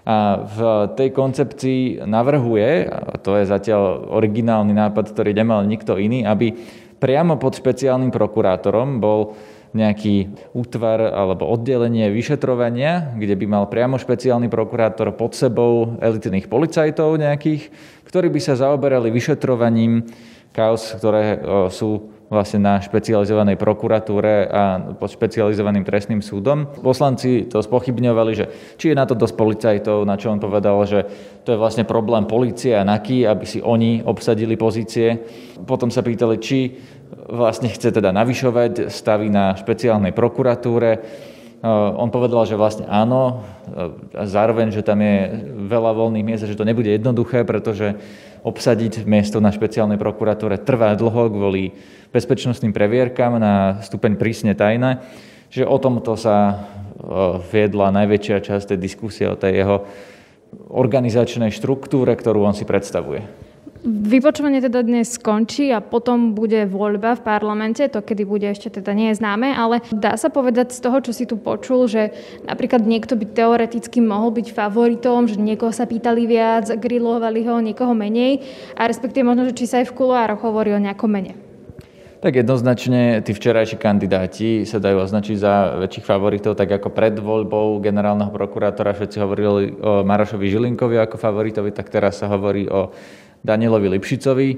A 0.10 0.42
v 0.42 0.60
tej 0.98 1.14
koncepcii 1.14 2.02
navrhuje, 2.02 2.90
a 2.90 3.22
to 3.22 3.38
je 3.38 3.46
zatiaľ 3.46 4.10
originálny 4.10 4.74
nápad, 4.74 5.14
ktorý 5.14 5.38
nemal 5.38 5.62
nikto 5.70 6.02
iný, 6.02 6.26
aby 6.26 6.58
priamo 6.98 7.38
pod 7.38 7.54
špeciálnym 7.62 8.10
prokurátorom 8.10 8.98
bol 8.98 9.38
nejaký 9.70 10.34
útvar 10.58 10.98
alebo 11.14 11.46
oddelenie 11.46 12.10
vyšetrovania, 12.10 13.14
kde 13.22 13.38
by 13.38 13.46
mal 13.46 13.64
priamo 13.70 14.02
špeciálny 14.02 14.50
prokurátor 14.50 15.14
pod 15.14 15.38
sebou 15.38 16.02
elitných 16.02 16.50
policajtov 16.50 17.22
nejakých, 17.22 17.70
ktorí 18.10 18.34
by 18.34 18.42
sa 18.42 18.58
zaoberali 18.58 19.14
vyšetrovaním 19.14 20.10
kaos, 20.58 20.98
ktoré 20.98 21.38
sú 21.70 22.18
vlastne 22.30 22.62
na 22.62 22.78
špecializovanej 22.78 23.58
prokuratúre 23.58 24.46
a 24.46 24.78
pod 24.94 25.10
špecializovaným 25.10 25.82
trestným 25.82 26.22
súdom. 26.22 26.70
Poslanci 26.70 27.50
to 27.50 27.58
spochybňovali, 27.58 28.32
že 28.38 28.46
či 28.78 28.94
je 28.94 28.96
na 28.96 29.10
to 29.10 29.18
dosť 29.18 29.34
policajtov, 29.34 30.06
na 30.06 30.14
čo 30.14 30.30
on 30.30 30.38
povedal, 30.38 30.78
že 30.86 31.10
to 31.42 31.58
je 31.58 31.62
vlastne 31.62 31.90
problém 31.90 32.30
policie 32.30 32.78
a 32.78 32.86
NAKY, 32.86 33.26
aby 33.26 33.46
si 33.50 33.60
oni 33.66 34.06
obsadili 34.06 34.54
pozície. 34.62 35.18
Potom 35.66 35.90
sa 35.90 36.06
pýtali, 36.06 36.38
či 36.38 36.78
vlastne 37.34 37.74
chce 37.74 37.90
teda 37.90 38.14
navyšovať 38.14 38.94
stavy 38.94 39.34
na 39.34 39.58
špeciálnej 39.58 40.14
prokuratúre. 40.14 41.02
On 41.66 42.08
povedal, 42.08 42.48
že 42.48 42.56
vlastne 42.56 42.88
áno, 42.88 43.44
a 44.16 44.24
zároveň, 44.24 44.72
že 44.72 44.86
tam 44.86 45.02
je 45.04 45.28
veľa 45.68 45.92
voľných 45.92 46.24
miest, 46.24 46.48
že 46.48 46.56
to 46.56 46.64
nebude 46.64 46.88
jednoduché, 46.88 47.44
pretože 47.44 48.00
obsadiť 48.44 49.04
miesto 49.04 49.44
na 49.44 49.52
špeciálnej 49.52 50.00
prokuratúre 50.00 50.62
trvá 50.62 50.96
dlho 50.96 51.28
kvôli 51.32 51.76
bezpečnostným 52.14 52.72
previerkam 52.72 53.38
na 53.38 53.80
stupeň 53.84 54.16
prísne 54.16 54.54
tajné. 54.56 55.04
Že 55.50 55.66
o 55.66 55.78
tomto 55.82 56.14
sa 56.14 56.68
viedla 57.50 57.90
najväčšia 57.90 58.38
časť 58.46 58.76
tej 58.76 58.80
diskusie 58.80 59.26
o 59.26 59.40
tej 59.40 59.66
jeho 59.66 59.78
organizačnej 60.70 61.50
štruktúre, 61.50 62.14
ktorú 62.14 62.46
on 62.46 62.54
si 62.54 62.66
predstavuje. 62.66 63.49
Vypočúvanie 63.80 64.60
teda 64.60 64.84
dnes 64.84 65.16
skončí 65.16 65.72
a 65.72 65.80
potom 65.80 66.36
bude 66.36 66.68
voľba 66.68 67.16
v 67.16 67.24
parlamente, 67.24 67.80
to 67.88 68.04
kedy 68.04 68.28
bude 68.28 68.44
ešte 68.44 68.68
teda 68.68 68.92
nie 68.92 69.16
je 69.16 69.24
známe, 69.24 69.56
ale 69.56 69.80
dá 69.96 70.20
sa 70.20 70.28
povedať 70.28 70.76
z 70.76 70.84
toho, 70.84 71.00
čo 71.00 71.16
si 71.16 71.24
tu 71.24 71.40
počul, 71.40 71.88
že 71.88 72.12
napríklad 72.44 72.84
niekto 72.84 73.16
by 73.16 73.32
teoreticky 73.32 74.04
mohol 74.04 74.36
byť 74.36 74.52
favoritom, 74.52 75.32
že 75.32 75.40
niekoho 75.40 75.72
sa 75.72 75.88
pýtali 75.88 76.28
viac, 76.28 76.68
grilovali 76.76 77.48
ho, 77.48 77.64
niekoho 77.64 77.96
menej 77.96 78.44
a 78.76 78.84
respektíve 78.84 79.24
možno, 79.24 79.48
že 79.48 79.56
či 79.56 79.72
sa 79.72 79.80
aj 79.80 79.88
v 79.88 79.96
kuloároch 79.96 80.44
hovorí 80.44 80.76
o 80.76 80.84
nejakom 80.84 81.08
mene. 81.08 81.40
Tak 82.20 82.36
jednoznačne 82.36 83.24
tí 83.24 83.32
včerajší 83.32 83.80
kandidáti 83.80 84.68
sa 84.68 84.84
dajú 84.84 85.08
označiť 85.08 85.40
za 85.40 85.80
väčších 85.80 86.04
favoritov, 86.04 86.60
tak 86.60 86.68
ako 86.68 86.92
pred 86.92 87.16
voľbou 87.16 87.80
generálneho 87.80 88.28
prokurátora 88.28 88.92
všetci 88.92 89.24
hovorili 89.24 89.72
o 89.80 90.04
Marošovi 90.04 90.52
Žilinkovi 90.52 91.00
ako 91.00 91.16
favoritovi, 91.16 91.72
tak 91.72 91.88
teraz 91.88 92.20
sa 92.20 92.28
hovorí 92.28 92.68
o 92.68 92.92
Danielovi 93.44 93.88
Lipšicovi, 93.98 94.50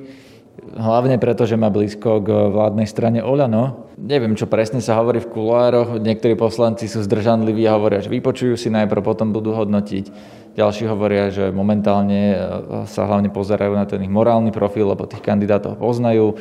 hlavne 0.61 1.17
preto, 1.17 1.47
že 1.47 1.57
má 1.57 1.71
blízko 1.71 2.21
k 2.21 2.29
vládnej 2.51 2.85
strane 2.85 3.19
Oľano. 3.23 3.91
Neviem, 3.97 4.37
čo 4.37 4.45
presne 4.45 4.83
sa 4.83 4.99
hovorí 4.99 5.23
v 5.23 5.31
kuloároch, 5.31 5.97
niektorí 5.97 6.35
poslanci 6.35 6.85
sú 6.85 7.01
zdržanliví 7.01 7.65
a 7.65 7.77
hovoria, 7.77 8.03
že 8.03 8.11
vypočujú 8.11 8.55
si 8.59 8.69
najprv, 8.69 9.01
potom 9.01 9.33
budú 9.33 9.55
hodnotiť. 9.55 10.05
Ďalší 10.51 10.83
hovoria, 10.91 11.31
že 11.31 11.47
momentálne 11.49 12.21
e, 12.35 12.37
sa 12.83 13.07
hlavne 13.07 13.31
pozerajú 13.31 13.71
na 13.71 13.87
ten 13.87 14.03
ich 14.03 14.11
morálny 14.11 14.51
profil, 14.51 14.91
lebo 14.91 15.07
tých 15.07 15.23
kandidátov 15.23 15.79
poznajú. 15.79 16.35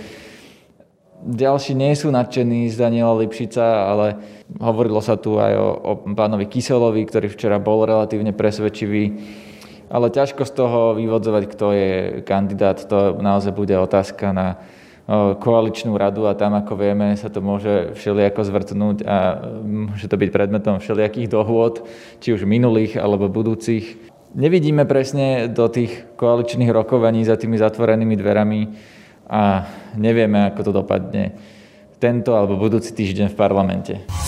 Ďalší 1.20 1.76
nie 1.76 1.92
sú 1.94 2.09
nadšení 2.09 2.66
z 2.73 2.80
Daniela 2.80 3.12
Lipšica, 3.12 3.62
ale 3.92 4.16
hovorilo 4.56 5.04
sa 5.04 5.20
tu 5.20 5.37
aj 5.37 5.52
o, 5.52 5.68
o 5.68 5.92
pánovi 6.16 6.49
Kyselovi, 6.49 7.04
ktorý 7.06 7.28
včera 7.28 7.61
bol 7.61 7.85
relatívne 7.85 8.32
presvedčivý 8.32 9.20
ale 9.90 10.14
ťažko 10.14 10.47
z 10.47 10.52
toho 10.54 10.94
vyvodzovať, 10.94 11.42
kto 11.50 11.66
je 11.75 11.90
kandidát. 12.23 12.78
To 12.87 13.18
naozaj 13.18 13.50
bude 13.52 13.75
otázka 13.75 14.30
na 14.30 14.62
koaličnú 15.42 15.99
radu 15.99 16.30
a 16.30 16.38
tam, 16.38 16.54
ako 16.54 16.78
vieme, 16.78 17.18
sa 17.18 17.26
to 17.26 17.42
môže 17.42 17.99
všelijako 17.99 18.47
zvrtnúť 18.47 19.02
a 19.02 19.42
môže 19.59 20.06
to 20.06 20.14
byť 20.14 20.30
predmetom 20.30 20.78
všelijakých 20.78 21.26
dohôd, 21.26 21.82
či 22.23 22.30
už 22.30 22.47
minulých 22.47 22.94
alebo 22.94 23.26
budúcich. 23.26 23.99
Nevidíme 24.38 24.87
presne 24.87 25.50
do 25.50 25.66
tých 25.66 26.06
koaličných 26.14 26.70
rokovaní 26.70 27.26
za 27.26 27.35
tými 27.35 27.59
zatvorenými 27.59 28.14
dverami 28.14 28.61
a 29.26 29.66
nevieme, 29.99 30.47
ako 30.54 30.70
to 30.70 30.73
dopadne 30.78 31.35
tento 31.99 32.38
alebo 32.38 32.54
budúci 32.54 32.94
týždeň 32.94 33.35
v 33.35 33.37
parlamente. 33.37 34.19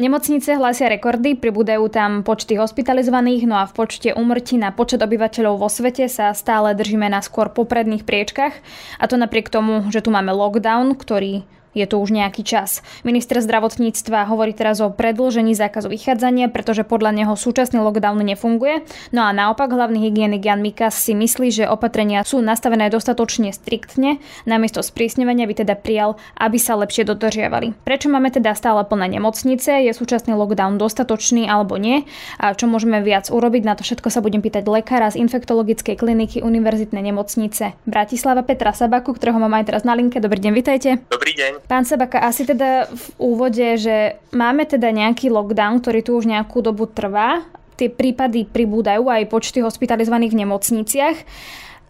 Nemocnice 0.00 0.56
hlásia 0.56 0.88
rekordy, 0.88 1.36
pribúdajú 1.36 1.92
tam 1.92 2.24
počty 2.24 2.56
hospitalizovaných, 2.56 3.44
no 3.44 3.60
a 3.60 3.68
v 3.68 3.84
počte 3.84 4.16
umrtí 4.16 4.56
na 4.56 4.72
počet 4.72 4.96
obyvateľov 5.04 5.60
vo 5.60 5.68
svete 5.68 6.08
sa 6.08 6.32
stále 6.32 6.72
držíme 6.72 7.04
na 7.04 7.20
skôr 7.20 7.52
popredných 7.52 8.08
priečkach. 8.08 8.56
A 8.96 9.04
to 9.04 9.20
napriek 9.20 9.52
tomu, 9.52 9.92
že 9.92 10.00
tu 10.00 10.08
máme 10.08 10.32
lockdown, 10.32 10.96
ktorý 10.96 11.44
je 11.76 11.86
to 11.86 12.02
už 12.02 12.10
nejaký 12.10 12.42
čas. 12.42 12.82
Minister 13.06 13.38
zdravotníctva 13.38 14.26
hovorí 14.26 14.52
teraz 14.56 14.82
o 14.82 14.90
predlžení 14.90 15.54
zákazu 15.54 15.86
vychádzania, 15.90 16.50
pretože 16.50 16.82
podľa 16.82 17.14
neho 17.14 17.34
súčasný 17.38 17.78
lockdown 17.78 18.22
nefunguje. 18.26 18.82
No 19.14 19.22
a 19.26 19.30
naopak 19.30 19.70
hlavný 19.70 20.10
hygienik 20.10 20.42
Jan 20.42 20.60
Mikas 20.60 20.98
si 20.98 21.14
myslí, 21.14 21.48
že 21.54 21.70
opatrenia 21.70 22.26
sú 22.26 22.42
nastavené 22.42 22.90
dostatočne 22.90 23.54
striktne, 23.54 24.18
namiesto 24.44 24.82
sprísňovania 24.82 25.46
by 25.46 25.54
teda 25.62 25.74
prijal, 25.78 26.18
aby 26.36 26.58
sa 26.58 26.74
lepšie 26.74 27.06
dodržiavali. 27.06 27.78
Prečo 27.86 28.10
máme 28.10 28.34
teda 28.34 28.52
stále 28.58 28.82
plné 28.82 29.20
nemocnice? 29.20 29.86
Je 29.86 29.92
súčasný 29.94 30.34
lockdown 30.34 30.76
dostatočný 30.80 31.46
alebo 31.46 31.78
nie? 31.78 32.02
A 32.42 32.56
čo 32.56 32.66
môžeme 32.66 32.98
viac 33.04 33.30
urobiť? 33.30 33.62
Na 33.62 33.78
to 33.78 33.86
všetko 33.86 34.10
sa 34.10 34.18
budem 34.24 34.42
pýtať 34.42 34.66
lekára 34.66 35.12
z 35.12 35.22
infektologickej 35.22 35.94
kliniky 35.94 36.42
Univerzitnej 36.42 37.04
nemocnice 37.04 37.76
Bratislava 37.86 38.42
Petra 38.42 38.74
Sabaku, 38.74 39.14
ktorého 39.14 39.38
mám 39.38 39.54
aj 39.60 39.70
teraz 39.70 39.82
na 39.86 39.94
linke. 39.94 40.18
Dobrý 40.18 40.40
deň, 40.42 40.52
vitajte. 40.56 40.90
Dobrý 41.12 41.36
deň. 41.36 41.59
Pán 41.66 41.84
Sebaka, 41.84 42.22
asi 42.22 42.46
teda 42.46 42.88
v 42.88 43.06
úvode, 43.18 43.76
že 43.76 44.20
máme 44.30 44.64
teda 44.64 44.92
nejaký 44.92 45.32
lockdown, 45.32 45.82
ktorý 45.82 46.00
tu 46.04 46.16
už 46.16 46.28
nejakú 46.28 46.62
dobu 46.62 46.86
trvá. 46.88 47.44
Tie 47.74 47.88
prípady 47.88 48.44
pribúdajú 48.44 49.08
aj 49.08 49.30
počty 49.32 49.64
hospitalizovaných 49.64 50.32
v 50.36 50.40
nemocniciach. 50.44 51.16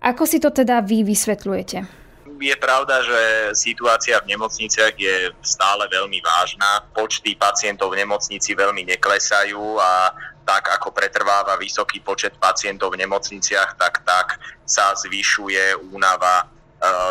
Ako 0.01 0.25
si 0.25 0.41
to 0.41 0.49
teda 0.55 0.81
vy 0.81 1.05
vysvetľujete? 1.05 2.01
je 2.41 2.57
pravda, 2.57 3.05
že 3.05 3.21
situácia 3.53 4.17
v 4.25 4.33
nemocniciach 4.33 4.97
je 4.97 5.29
stále 5.45 5.85
veľmi 5.93 6.25
vážna. 6.25 6.89
Počty 6.97 7.37
pacientov 7.37 7.93
v 7.93 8.01
nemocnici 8.01 8.57
veľmi 8.57 8.89
neklesajú 8.97 9.77
a 9.77 10.17
tak 10.49 10.73
ako 10.73 10.91
pretrváva 10.91 11.61
vysoký 11.61 12.01
počet 12.01 12.35
pacientov 12.41 12.97
v 12.97 13.05
nemocniciach, 13.05 13.77
tak 13.77 14.03
tak 14.09 14.41
sa 14.65 14.97
zvyšuje 14.97 15.93
únava 15.93 16.49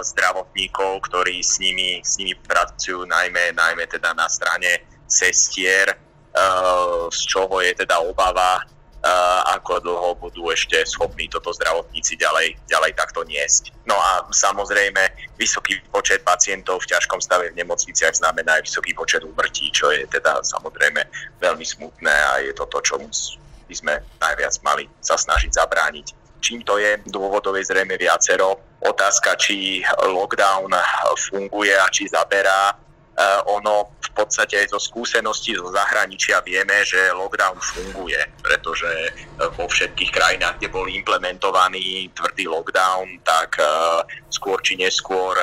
zdravotníkov, 0.01 1.05
ktorí 1.05 1.45
s 1.45 1.61
nimi, 1.61 2.01
s 2.01 2.17
nimi 2.17 2.33
pracujú 2.33 3.05
najmä, 3.05 3.53
najmä 3.53 3.85
teda 3.85 4.17
na 4.17 4.25
strane 4.25 4.81
sestier, 5.09 5.93
eh, 5.93 7.05
z 7.09 7.21
čoho 7.25 7.61
je 7.61 7.73
teda 7.73 8.01
obava, 8.01 8.61
eh, 8.61 9.41
ako 9.53 9.79
dlho 9.81 10.11
budú 10.17 10.49
ešte 10.53 10.77
schopní 10.85 11.29
toto 11.29 11.53
zdravotníci 11.53 12.17
ďalej, 12.17 12.57
ďalej 12.69 12.91
takto 12.93 13.25
niesť. 13.25 13.73
No 13.85 13.97
a 13.97 14.25
samozrejme, 14.29 15.33
vysoký 15.37 15.81
počet 15.89 16.21
pacientov 16.25 16.85
v 16.85 16.89
ťažkom 16.93 17.21
stave 17.21 17.49
v 17.53 17.57
nemocniciach 17.61 18.17
znamená 18.17 18.61
aj 18.61 18.69
vysoký 18.69 18.93
počet 18.93 19.25
úmrtí, 19.25 19.73
čo 19.73 19.89
je 19.93 20.05
teda 20.09 20.41
samozrejme 20.45 21.01
veľmi 21.41 21.65
smutné 21.65 22.13
a 22.13 22.31
je 22.45 22.53
to 22.53 22.65
to, 22.69 22.79
čo 22.85 22.95
by 23.69 23.73
sme 23.73 23.93
najviac 24.17 24.53
mali 24.65 24.89
sa 25.01 25.13
snažiť 25.13 25.53
zabrániť. 25.53 26.18
Čím 26.39 26.63
to 26.63 26.79
je? 26.79 26.99
Dôvodov 27.07 27.55
je 27.59 27.67
zrejme 27.67 27.99
viacero. 27.99 28.79
Otázka, 28.79 29.35
či 29.35 29.83
lockdown 30.07 30.71
funguje 31.15 31.75
a 31.75 31.87
či 31.91 32.07
zaberá. 32.07 32.71
Eh, 33.19 33.41
ono 33.51 33.99
v 33.99 34.09
podstate 34.15 34.63
aj 34.63 34.71
zo 34.71 34.79
skúseností 34.79 35.51
zo 35.51 35.67
zahraničia 35.75 36.39
vieme, 36.39 36.87
že 36.87 37.11
lockdown 37.11 37.59
funguje, 37.59 38.15
pretože 38.39 38.87
eh, 38.87 39.11
vo 39.59 39.67
všetkých 39.67 40.07
krajinách, 40.15 40.55
kde 40.55 40.71
bol 40.71 40.87
implementovaný 40.87 42.07
tvrdý 42.15 42.47
lockdown, 42.47 43.19
tak 43.27 43.59
eh, 43.59 43.99
skôr 44.31 44.63
či 44.63 44.79
neskôr 44.79 45.35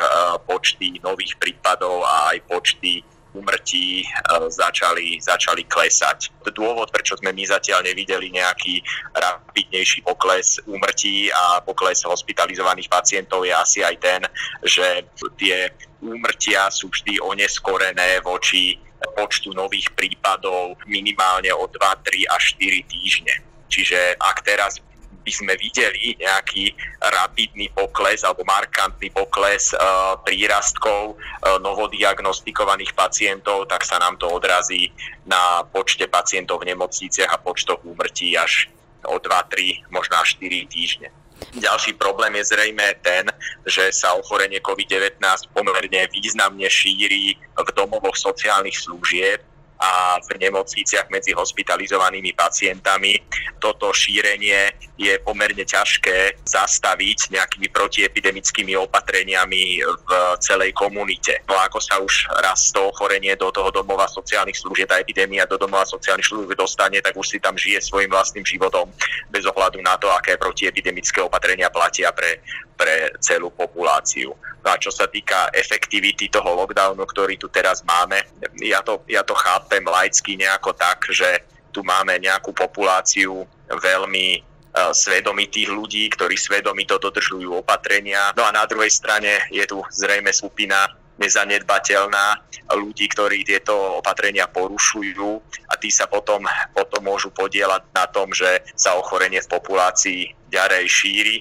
počty 0.48 0.96
nových 1.04 1.36
prípadov 1.36 2.00
a 2.00 2.32
aj 2.32 2.48
počty 2.48 3.04
úmrtí 3.36 4.02
e, 4.02 4.06
začali, 4.48 5.20
začali 5.20 5.62
klesať. 5.68 6.32
Dôvod, 6.56 6.88
prečo 6.88 7.20
sme 7.20 7.36
my 7.36 7.44
zatiaľ 7.44 7.84
nevideli 7.84 8.32
nejaký 8.32 8.80
rapidnejší 9.12 10.08
pokles 10.08 10.56
úmrtí 10.64 11.28
a 11.28 11.60
pokles 11.60 12.00
hospitalizovaných 12.00 12.88
pacientov 12.88 13.44
je 13.44 13.52
asi 13.52 13.84
aj 13.84 13.96
ten, 14.00 14.20
že 14.64 15.04
tie 15.36 15.68
úmrtia 16.00 16.72
sú 16.72 16.88
vždy 16.88 17.20
oneskorené 17.20 18.24
voči 18.24 18.80
počtu 19.16 19.52
nových 19.52 19.92
prípadov 19.92 20.80
minimálne 20.88 21.52
o 21.52 21.68
2, 21.68 21.76
3 21.76 22.32
až 22.32 22.42
4 22.56 22.92
týždne. 22.92 23.34
Čiže 23.66 24.16
ak 24.16 24.46
teraz 24.46 24.80
by 25.26 25.32
sme 25.34 25.58
videli 25.58 26.14
nejaký 26.22 26.70
rapidný 27.02 27.66
pokles 27.74 28.22
alebo 28.22 28.46
markantný 28.46 29.10
pokles 29.10 29.74
prírastkov 30.22 31.18
novodiagnostikovaných 31.66 32.94
pacientov, 32.94 33.66
tak 33.66 33.82
sa 33.82 33.98
nám 33.98 34.14
to 34.22 34.30
odrazí 34.30 34.94
na 35.26 35.66
počte 35.66 36.06
pacientov 36.06 36.62
v 36.62 36.70
nemocniciach 36.70 37.34
a 37.34 37.42
počtoch 37.42 37.82
úmrtí 37.82 38.38
až 38.38 38.70
o 39.02 39.18
2, 39.18 39.26
3, 39.26 39.90
možno 39.90 40.14
až 40.22 40.38
4 40.38 40.70
týždne. 40.70 41.10
Ďalší 41.58 42.00
problém 42.00 42.38
je 42.40 42.48
zrejme 42.48 42.96
ten, 43.04 43.28
že 43.66 43.92
sa 43.92 44.16
ochorenie 44.16 44.62
COVID-19 44.62 45.20
pomerne 45.52 46.08
významne 46.08 46.64
šíri 46.64 47.36
v 47.36 47.68
domovoch 47.76 48.16
sociálnych 48.16 48.78
služieb 48.78 49.42
a 49.76 50.16
v 50.24 50.40
nemocniciach 50.40 51.12
medzi 51.12 51.36
hospitalizovanými 51.36 52.32
pacientami. 52.32 53.20
Toto 53.60 53.92
šírenie 53.92 54.72
je 54.96 55.20
pomerne 55.20 55.64
ťažké 55.64 56.40
zastaviť 56.48 57.36
nejakými 57.36 57.68
protiepidemickými 57.68 58.72
opatreniami 58.88 59.84
v 59.84 60.10
celej 60.40 60.72
komunite. 60.72 61.44
No 61.44 61.60
ako 61.60 61.78
sa 61.84 62.00
už 62.00 62.32
raz 62.40 62.72
to 62.72 62.88
ochorenie 62.88 63.36
do 63.36 63.52
toho 63.52 63.68
domova 63.68 64.08
sociálnych 64.08 64.56
služieb, 64.56 64.88
tá 64.88 64.96
epidémia 64.96 65.44
do 65.44 65.60
domova 65.60 65.84
sociálnych 65.84 66.24
služieb 66.24 66.56
dostane, 66.56 67.04
tak 67.04 67.12
už 67.12 67.36
si 67.36 67.38
tam 67.42 67.60
žije 67.60 67.84
svojim 67.84 68.08
vlastným 68.08 68.48
životom 68.48 68.88
bez 69.28 69.44
ohľadu 69.44 69.84
na 69.84 70.00
to, 70.00 70.08
aké 70.08 70.40
protiepidemické 70.40 71.20
opatrenia 71.20 71.68
platia 71.68 72.08
pre, 72.16 72.40
pre 72.80 73.12
celú 73.20 73.52
populáciu. 73.52 74.32
No 74.66 74.74
a 74.74 74.82
čo 74.82 74.90
sa 74.90 75.06
týka 75.06 75.46
efektivity 75.54 76.26
toho 76.26 76.58
lockdownu, 76.58 77.06
ktorý 77.06 77.38
tu 77.38 77.46
teraz 77.46 77.86
máme, 77.86 78.18
ja 78.58 78.82
to, 78.82 79.06
ja 79.06 79.22
to 79.22 79.30
chápem 79.66 79.82
laicky 79.82 80.38
nejako 80.38 80.78
tak, 80.78 81.02
že 81.10 81.42
tu 81.74 81.82
máme 81.82 82.22
nejakú 82.22 82.54
populáciu 82.54 83.42
veľmi 83.66 84.46
svedomitých 84.94 85.74
ľudí, 85.74 86.06
ktorí 86.14 86.38
svedomito 86.38 87.02
dodržujú 87.02 87.58
opatrenia. 87.58 88.30
No 88.38 88.46
a 88.46 88.54
na 88.54 88.62
druhej 88.62 88.94
strane 88.94 89.42
je 89.50 89.66
tu 89.66 89.82
zrejme 89.90 90.30
skupina 90.30 90.86
nezanedbateľná 91.18 92.46
ľudí, 92.78 93.10
ktorí 93.10 93.42
tieto 93.42 93.98
opatrenia 93.98 94.46
porušujú 94.46 95.42
a 95.66 95.74
tí 95.74 95.90
sa 95.90 96.06
potom, 96.06 96.46
potom 96.70 97.02
môžu 97.02 97.34
podielať 97.34 97.82
na 97.90 98.06
tom, 98.06 98.30
že 98.30 98.62
sa 98.78 98.94
ochorenie 98.94 99.42
v 99.42 99.50
populácii 99.50 100.20
ďarej 100.52 100.86
šíri. 100.86 101.36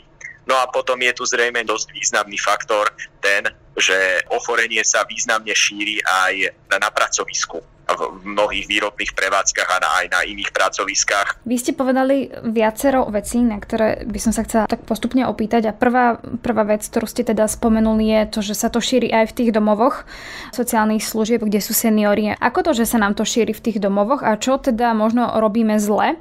No 0.50 0.58
a 0.58 0.66
potom 0.72 0.98
je 1.04 1.14
tu 1.14 1.30
zrejme 1.30 1.62
dosť 1.62 1.94
významný 1.94 2.42
faktor 2.42 2.90
ten, 3.22 3.46
že 3.78 4.24
ochorenie 4.32 4.82
sa 4.82 5.04
významne 5.06 5.52
šíri 5.52 6.02
aj 6.02 6.56
na 6.72 6.90
pracovisku 6.90 7.75
v 7.86 8.26
mnohých 8.26 8.66
výrobných 8.66 9.14
prevádzkach 9.14 9.70
a 9.70 9.78
aj 10.04 10.06
na 10.12 10.22
iných 10.26 10.52
pracoviskách. 10.52 11.46
Vy 11.46 11.56
ste 11.62 11.72
povedali 11.78 12.34
viacero 12.50 13.06
vecí, 13.14 13.42
na 13.46 13.62
ktoré 13.62 14.04
by 14.10 14.20
som 14.20 14.34
sa 14.34 14.44
chcela 14.44 14.66
tak 14.66 14.84
postupne 14.84 15.24
opýtať. 15.30 15.70
A 15.70 15.78
prvá, 15.78 16.18
prvá 16.42 16.64
vec, 16.66 16.82
ktorú 16.86 17.06
ste 17.06 17.22
teda 17.22 17.46
spomenuli, 17.46 18.10
je 18.10 18.22
to, 18.34 18.40
že 18.42 18.56
sa 18.58 18.68
to 18.74 18.82
šíri 18.82 19.14
aj 19.14 19.32
v 19.32 19.36
tých 19.38 19.50
domovoch 19.54 20.10
sociálnych 20.52 21.06
služieb, 21.06 21.46
kde 21.46 21.62
sú 21.62 21.78
seniori. 21.78 22.34
Ako 22.34 22.66
to, 22.66 22.72
že 22.74 22.90
sa 22.90 22.98
nám 22.98 23.14
to 23.14 23.24
šíri 23.28 23.54
v 23.54 23.64
tých 23.64 23.78
domovoch 23.78 24.26
a 24.26 24.36
čo 24.42 24.58
teda 24.58 24.98
možno 24.98 25.38
robíme 25.38 25.78
zle? 25.78 26.18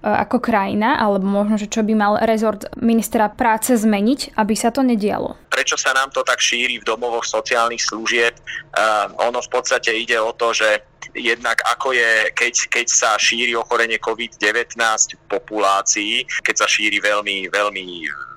E, 0.00 0.08
ako 0.08 0.40
krajina, 0.40 0.96
alebo 0.96 1.28
možno, 1.28 1.60
že 1.60 1.68
čo 1.68 1.84
by 1.84 1.92
mal 1.92 2.12
rezort 2.24 2.64
ministra 2.80 3.28
práce 3.28 3.76
zmeniť, 3.76 4.32
aby 4.32 4.54
sa 4.56 4.72
to 4.72 4.80
nedialo? 4.80 5.36
Prečo 5.52 5.76
sa 5.76 5.92
nám 5.92 6.08
to 6.08 6.24
tak 6.24 6.40
šíri 6.40 6.80
v 6.80 6.88
domovoch 6.88 7.28
sociálnych 7.28 7.84
služieb? 7.84 8.32
Uh, 8.72 9.12
ono 9.28 9.44
v 9.44 9.50
podstate 9.52 9.92
ide 9.92 10.16
o 10.16 10.32
to, 10.32 10.56
že 10.56 10.88
jednak 11.12 11.60
ako 11.68 11.92
je, 11.92 12.32
keď, 12.32 12.54
keď 12.72 12.86
sa 12.88 13.10
šíri 13.20 13.52
ochorenie 13.52 14.00
COVID-19 14.00 14.80
v 15.20 15.24
populácii, 15.28 16.24
keď 16.40 16.64
sa 16.64 16.66
šíri 16.70 16.96
veľmi, 17.02 17.52
veľmi 17.52 17.84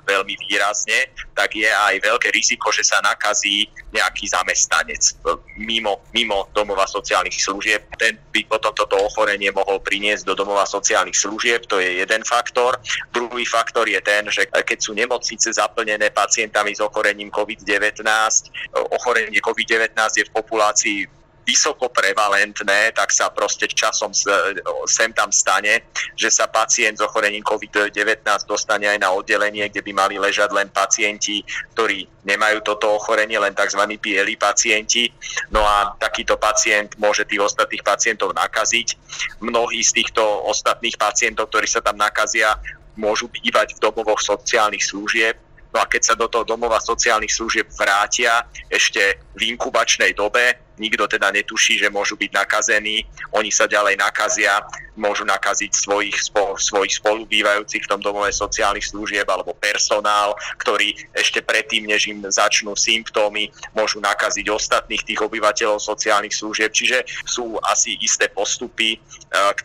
veľmi 0.04 0.36
výrazne, 0.48 1.12
tak 1.34 1.56
je 1.56 1.68
aj 1.68 2.00
veľké 2.04 2.30
riziko, 2.32 2.70
že 2.70 2.84
sa 2.86 3.00
nakazí 3.02 3.68
nejaký 3.96 4.30
zamestnanec 4.30 5.02
mimo, 5.58 6.04
mimo 6.14 6.48
domova 6.52 6.86
sociálnych 6.86 7.36
služieb. 7.40 7.88
Ten 7.98 8.20
by 8.32 8.46
potom 8.48 8.74
toto 8.76 9.00
ochorenie 9.00 9.50
mohol 9.50 9.80
priniesť 9.80 10.28
do 10.28 10.34
domova 10.38 10.68
sociálnych 10.68 11.16
služieb, 11.16 11.66
to 11.66 11.80
je 11.80 12.04
jeden 12.04 12.22
faktor. 12.28 12.78
Druhý 13.14 13.46
faktor 13.48 13.88
je 13.88 14.00
ten, 14.04 14.28
že 14.30 14.46
keď 14.50 14.78
sú 14.80 14.92
nemocnice 14.94 15.54
zaplnené 15.54 16.12
pacientami 16.12 16.76
s 16.76 16.82
ochorením 16.84 17.32
COVID-19, 17.32 18.04
ochorenie 18.92 19.40
COVID-19 19.40 19.96
je 20.20 20.26
v 20.28 20.32
populácii 20.32 21.23
vysoko 21.44 21.92
prevalentné, 21.92 22.96
tak 22.96 23.12
sa 23.12 23.28
proste 23.30 23.68
časom 23.68 24.16
sem 24.88 25.12
tam 25.12 25.30
stane, 25.30 25.84
že 26.16 26.32
sa 26.32 26.48
pacient 26.48 26.98
s 27.00 27.06
ochorením 27.06 27.44
COVID-19 27.44 28.24
dostane 28.48 28.88
aj 28.88 29.00
na 29.04 29.12
oddelenie, 29.12 29.68
kde 29.68 29.84
by 29.84 29.92
mali 29.92 30.16
ležať 30.16 30.50
len 30.56 30.72
pacienti, 30.72 31.44
ktorí 31.76 32.08
nemajú 32.24 32.64
toto 32.64 32.96
ochorenie, 32.96 33.36
len 33.36 33.52
tzv. 33.52 33.84
bieli 34.00 34.40
pacienti. 34.40 35.12
No 35.52 35.68
a 35.68 35.92
takýto 36.00 36.40
pacient 36.40 36.96
môže 36.96 37.28
tých 37.28 37.44
ostatných 37.44 37.84
pacientov 37.84 38.32
nakaziť. 38.32 38.96
Mnohí 39.44 39.84
z 39.84 40.00
týchto 40.00 40.24
ostatných 40.48 40.96
pacientov, 40.96 41.52
ktorí 41.52 41.68
sa 41.68 41.84
tam 41.84 42.00
nakazia, 42.00 42.56
môžu 42.96 43.28
bývať 43.28 43.76
v 43.76 43.84
domovoch 43.84 44.24
sociálnych 44.24 44.86
služieb, 44.86 45.36
No 45.74 45.82
a 45.82 45.90
keď 45.90 46.02
sa 46.06 46.14
do 46.14 46.30
toho 46.30 46.46
domova 46.46 46.78
sociálnych 46.78 47.34
služieb 47.34 47.66
vrátia 47.74 48.46
ešte 48.70 49.18
v 49.34 49.58
inkubačnej 49.58 50.14
dobe, 50.14 50.54
nikto 50.78 51.06
teda 51.06 51.30
netuší, 51.30 51.78
že 51.78 51.94
môžu 51.94 52.18
byť 52.18 52.32
nakazení, 52.34 53.06
oni 53.34 53.50
sa 53.54 53.70
ďalej 53.70 53.98
nakazia, 54.00 54.62
môžu 54.94 55.26
nakaziť 55.26 55.74
svojich, 55.74 56.18
spo, 56.22 56.54
svojich 56.58 57.02
spolubývajúcich 57.02 57.84
v 57.86 57.90
tom 57.90 58.02
domove 58.02 58.30
sociálnych 58.30 58.86
služieb 58.94 59.26
alebo 59.26 59.58
personál, 59.58 60.38
ktorý 60.62 60.94
ešte 61.18 61.42
predtým, 61.42 61.90
než 61.90 62.10
im 62.10 62.22
začnú 62.30 62.78
symptómy, 62.78 63.50
môžu 63.74 63.98
nakaziť 64.02 64.46
ostatných 64.50 65.02
tých 65.02 65.20
obyvateľov 65.22 65.82
sociálnych 65.82 66.34
služieb. 66.34 66.70
Čiže 66.70 67.06
sú 67.26 67.58
asi 67.66 67.98
isté 68.02 68.30
postupy, 68.30 68.98
e, 68.98 69.00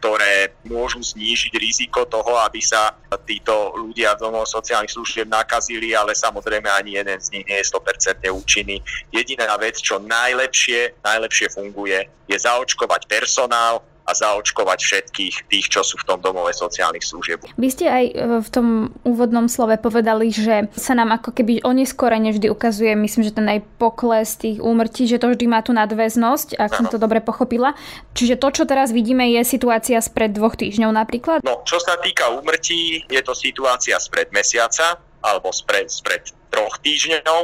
ktoré 0.00 0.56
môžu 0.64 1.04
znížiť 1.04 1.52
riziko 1.60 2.08
toho, 2.08 2.40
aby 2.40 2.64
sa 2.64 2.96
títo 3.28 3.76
ľudia 3.76 4.16
v 4.16 4.28
domov 4.28 4.48
sociálnych 4.48 4.92
služieb 4.92 5.28
nakazili, 5.28 5.92
ale 5.92 6.16
samozrejme 6.16 6.68
ani 6.72 6.96
jeden 6.96 7.20
z 7.20 7.28
nich 7.36 7.44
nie 7.44 7.56
je 7.60 7.68
100% 7.68 8.24
účinný. 8.32 8.80
Jediná 9.12 9.56
vec, 9.60 9.80
čo 9.80 10.00
najlepšie 10.00 10.97
najlepšie 11.04 11.52
funguje, 11.52 12.06
je 12.28 12.36
zaočkovať 12.36 13.06
personál, 13.08 13.82
a 14.08 14.12
zaočkovať 14.16 14.78
všetkých 14.80 15.34
tých, 15.52 15.66
čo 15.68 15.84
sú 15.84 16.00
v 16.00 16.08
tom 16.08 16.18
domove 16.24 16.48
sociálnych 16.56 17.04
služieb. 17.04 17.44
Vy 17.60 17.68
ste 17.68 17.86
aj 17.92 18.04
e, 18.08 18.12
v 18.40 18.48
tom 18.48 18.66
úvodnom 19.04 19.52
slove 19.52 19.76
povedali, 19.76 20.32
že 20.32 20.72
sa 20.72 20.96
nám 20.96 21.20
ako 21.20 21.36
keby 21.36 21.60
oneskorene 21.60 22.32
vždy 22.32 22.48
ukazuje, 22.48 22.96
myslím, 22.96 23.28
že 23.28 23.36
ten 23.36 23.44
aj 23.44 23.60
pokles 23.76 24.40
tých 24.40 24.64
úmrtí, 24.64 25.04
že 25.04 25.20
to 25.20 25.36
vždy 25.36 25.44
má 25.44 25.60
tú 25.60 25.76
nadväznosť, 25.76 26.56
ak 26.56 26.72
ano. 26.72 26.76
som 26.80 26.86
to 26.88 26.96
dobre 26.96 27.20
pochopila. 27.20 27.76
Čiže 28.16 28.40
to, 28.40 28.48
čo 28.48 28.64
teraz 28.64 28.96
vidíme, 28.96 29.28
je 29.28 29.44
situácia 29.44 30.00
spred 30.00 30.32
dvoch 30.32 30.56
týždňov 30.56 30.88
napríklad? 30.88 31.44
No, 31.44 31.60
čo 31.68 31.76
sa 31.76 32.00
týka 32.00 32.32
úmrtí, 32.32 33.04
je 33.12 33.20
to 33.20 33.36
situácia 33.36 34.00
spred 34.00 34.32
mesiaca 34.32 34.96
alebo 35.22 35.50
spred, 35.50 35.90
spred 35.90 36.22
troch 36.48 36.80
týždňov. 36.80 37.40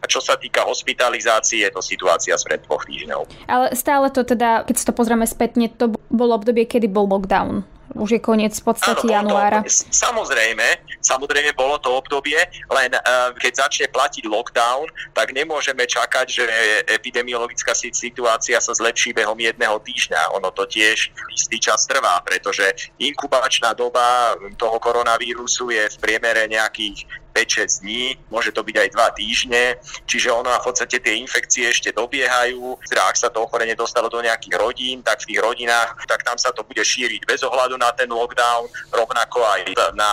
A 0.00 0.04
čo 0.08 0.18
sa 0.24 0.34
týka 0.40 0.64
hospitalizácie, 0.64 1.66
je 1.66 1.70
to 1.70 1.84
situácia 1.84 2.34
spred 2.40 2.64
dvoch 2.64 2.84
týždňov. 2.88 3.46
Ale 3.46 3.72
stále 3.76 4.08
to 4.10 4.24
teda, 4.24 4.64
keď 4.64 4.74
si 4.74 4.84
to 4.88 4.92
pozrieme 4.96 5.26
spätne, 5.28 5.68
to 5.68 5.92
bolo 6.08 6.34
obdobie, 6.34 6.64
kedy 6.64 6.88
bol 6.88 7.04
lockdown 7.06 7.66
už 7.96 8.10
je 8.18 8.20
koniec 8.20 8.52
v 8.52 8.64
podstate 8.64 9.08
januára. 9.08 9.64
To, 9.64 9.72
samozrejme, 9.72 10.84
samozrejme 11.00 11.56
bolo 11.56 11.80
to 11.80 11.96
obdobie, 11.96 12.36
len 12.68 12.90
uh, 12.92 13.32
keď 13.40 13.66
začne 13.66 13.86
platiť 13.88 14.28
lockdown, 14.28 14.86
tak 15.16 15.32
nemôžeme 15.32 15.88
čakať, 15.88 16.26
že 16.28 16.44
epidemiologická 16.92 17.72
situácia 17.72 18.60
sa 18.60 18.72
zlepší 18.76 19.16
behom 19.16 19.36
jedného 19.40 19.80
týždňa. 19.80 20.36
Ono 20.36 20.52
to 20.52 20.68
tiež 20.68 21.10
istý 21.32 21.56
čas 21.56 21.88
trvá, 21.88 22.20
pretože 22.22 22.92
inkubačná 23.00 23.72
doba 23.72 24.36
toho 24.60 24.76
koronavírusu 24.76 25.72
je 25.72 25.88
v 25.88 25.96
priemere 25.98 26.44
nejakých 26.50 27.08
5-6 27.36 27.84
dní, 27.84 28.16
môže 28.32 28.48
to 28.56 28.64
byť 28.64 28.76
aj 28.80 28.88
2 28.96 29.20
týždne, 29.20 29.62
čiže 30.08 30.32
ono 30.32 30.48
v 30.48 30.64
podstate 30.64 30.96
tie 30.96 31.20
infekcie 31.20 31.68
ešte 31.68 31.92
dobiehajú. 31.92 32.80
Teda 32.88 33.04
ak 33.04 33.20
sa 33.20 33.28
to 33.28 33.44
ochorenie 33.44 33.76
dostalo 33.76 34.08
do 34.08 34.24
nejakých 34.24 34.56
rodín, 34.56 35.04
tak 35.04 35.20
v 35.20 35.36
tých 35.36 35.44
rodinách, 35.44 36.00
tak 36.08 36.24
tam 36.24 36.40
sa 36.40 36.56
to 36.56 36.64
bude 36.64 36.80
šíriť 36.80 37.28
bez 37.28 37.44
ohľadu 37.44 37.76
na 37.76 37.92
ten 37.92 38.08
lockdown, 38.08 38.64
rovnako 38.88 39.44
aj 39.44 39.60
na 39.92 40.10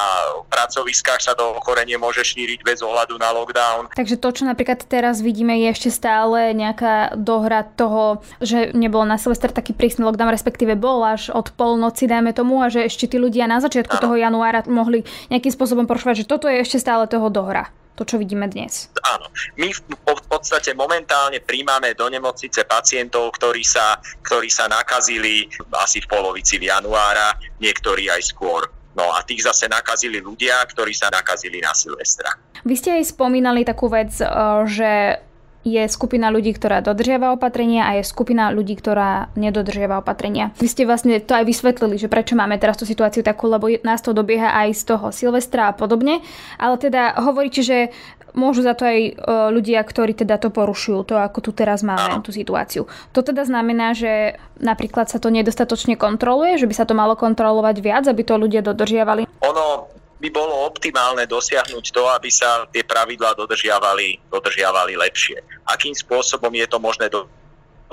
pracoviskách 0.52 1.24
sa 1.24 1.32
to 1.32 1.56
ochorenie 1.56 1.96
môže 1.96 2.26
šíriť 2.28 2.60
bez 2.68 2.84
ohľadu 2.84 3.16
na 3.16 3.32
lockdown. 3.32 3.88
Takže 3.96 4.20
to, 4.20 4.30
čo 4.36 4.44
napríklad 4.44 4.84
teraz 4.84 5.24
vidíme, 5.24 5.56
je 5.64 5.68
ešte 5.72 5.90
stále 5.94 6.52
nejaká 6.52 7.16
dohra 7.16 7.64
toho, 7.64 8.20
že 8.44 8.76
nebolo 8.76 9.08
na 9.08 9.16
Silvester 9.22 9.54
taký 9.54 9.72
prísny 9.72 10.04
lockdown, 10.04 10.34
respektíve 10.34 10.76
bol 10.76 11.06
až 11.06 11.30
od 11.32 11.54
polnoci, 11.54 12.10
dajme 12.10 12.34
tomu, 12.34 12.60
a 12.60 12.68
že 12.68 12.90
ešte 12.90 13.06
tí 13.06 13.18
ľudia 13.22 13.46
na 13.46 13.62
začiatku 13.62 14.02
ano. 14.02 14.04
toho 14.04 14.16
januára 14.18 14.66
mohli 14.66 15.06
nejakým 15.30 15.54
spôsobom 15.54 15.86
porušovať, 15.86 16.26
že 16.26 16.30
toto 16.30 16.50
je 16.50 16.60
ešte 16.66 16.82
stále 16.82 17.06
toho 17.14 17.30
dohra 17.30 17.70
to, 17.94 18.02
čo 18.10 18.18
vidíme 18.18 18.50
dnes. 18.50 18.90
Áno. 19.06 19.30
My 19.54 19.70
v, 19.70 19.82
podstate 20.26 20.74
momentálne 20.74 21.38
príjmame 21.46 21.94
do 21.94 22.10
nemocnice 22.10 22.66
pacientov, 22.66 23.38
ktorí 23.38 23.62
sa, 23.62 24.02
ktorí 24.26 24.50
sa 24.50 24.66
nakazili 24.66 25.46
asi 25.78 26.02
v 26.02 26.10
polovici 26.10 26.58
januára, 26.58 27.38
niektorí 27.62 28.10
aj 28.10 28.34
skôr 28.34 28.66
No 28.94 29.10
a 29.10 29.26
tých 29.26 29.42
zase 29.42 29.66
nakazili 29.66 30.22
ľudia, 30.22 30.62
ktorí 30.70 30.94
sa 30.94 31.10
nakazili 31.10 31.58
na 31.58 31.74
Silvestra. 31.74 32.30
Vy 32.62 32.78
ste 32.78 33.02
aj 33.02 33.18
spomínali 33.18 33.66
takú 33.66 33.90
vec, 33.90 34.14
e, 34.22 34.26
že 34.70 35.18
je 35.64 35.84
skupina 35.88 36.28
ľudí, 36.28 36.52
ktorá 36.52 36.84
dodržiava 36.84 37.32
opatrenia 37.32 37.88
a 37.88 37.96
je 38.00 38.04
skupina 38.04 38.52
ľudí, 38.52 38.76
ktorá 38.76 39.32
nedodržiava 39.40 40.04
opatrenia. 40.04 40.52
Vy 40.60 40.68
ste 40.68 40.84
vlastne 40.84 41.24
to 41.24 41.34
aj 41.34 41.48
vysvetlili, 41.48 41.96
že 41.96 42.12
prečo 42.12 42.36
máme 42.36 42.60
teraz 42.60 42.76
tú 42.76 42.84
situáciu 42.84 43.24
takú, 43.24 43.48
lebo 43.48 43.72
nás 43.82 44.04
to 44.04 44.12
dobieha 44.12 44.52
aj 44.68 44.70
z 44.76 44.84
toho 44.94 45.08
Silvestra 45.16 45.72
a 45.72 45.74
podobne, 45.74 46.20
ale 46.60 46.76
teda 46.76 47.16
hovoríte, 47.24 47.64
že 47.64 47.96
môžu 48.36 48.66
za 48.66 48.74
to 48.76 48.84
aj 48.84 49.00
e, 49.00 49.12
ľudia, 49.54 49.80
ktorí 49.80 50.18
teda 50.18 50.42
to 50.42 50.50
porušujú, 50.50 51.06
to 51.06 51.16
ako 51.16 51.40
tu 51.40 51.52
teraz 51.54 51.86
máme 51.86 52.20
tú 52.26 52.34
situáciu. 52.34 52.90
To 53.14 53.22
teda 53.22 53.46
znamená, 53.46 53.94
že 53.94 54.36
napríklad 54.60 55.08
sa 55.08 55.22
to 55.22 55.30
nedostatočne 55.30 55.96
kontroluje, 55.96 56.60
že 56.60 56.68
by 56.68 56.76
sa 56.76 56.86
to 56.90 56.98
malo 56.98 57.14
kontrolovať 57.14 57.76
viac, 57.80 58.04
aby 58.10 58.26
to 58.26 58.36
ľudia 58.36 58.66
dodržiavali? 58.66 59.30
Ono 59.46 59.93
by 60.24 60.30
bolo 60.32 60.64
optimálne 60.64 61.28
dosiahnuť 61.28 61.86
to, 61.92 62.08
aby 62.16 62.32
sa 62.32 62.64
tie 62.72 62.80
pravidlá 62.80 63.36
dodržiavali, 63.36 64.24
dodržiavali 64.32 64.96
lepšie. 64.96 65.36
Akým 65.68 65.92
spôsobom 65.92 66.48
je 66.56 66.64
to 66.64 66.80
možné 66.80 67.12
do, 67.12 67.28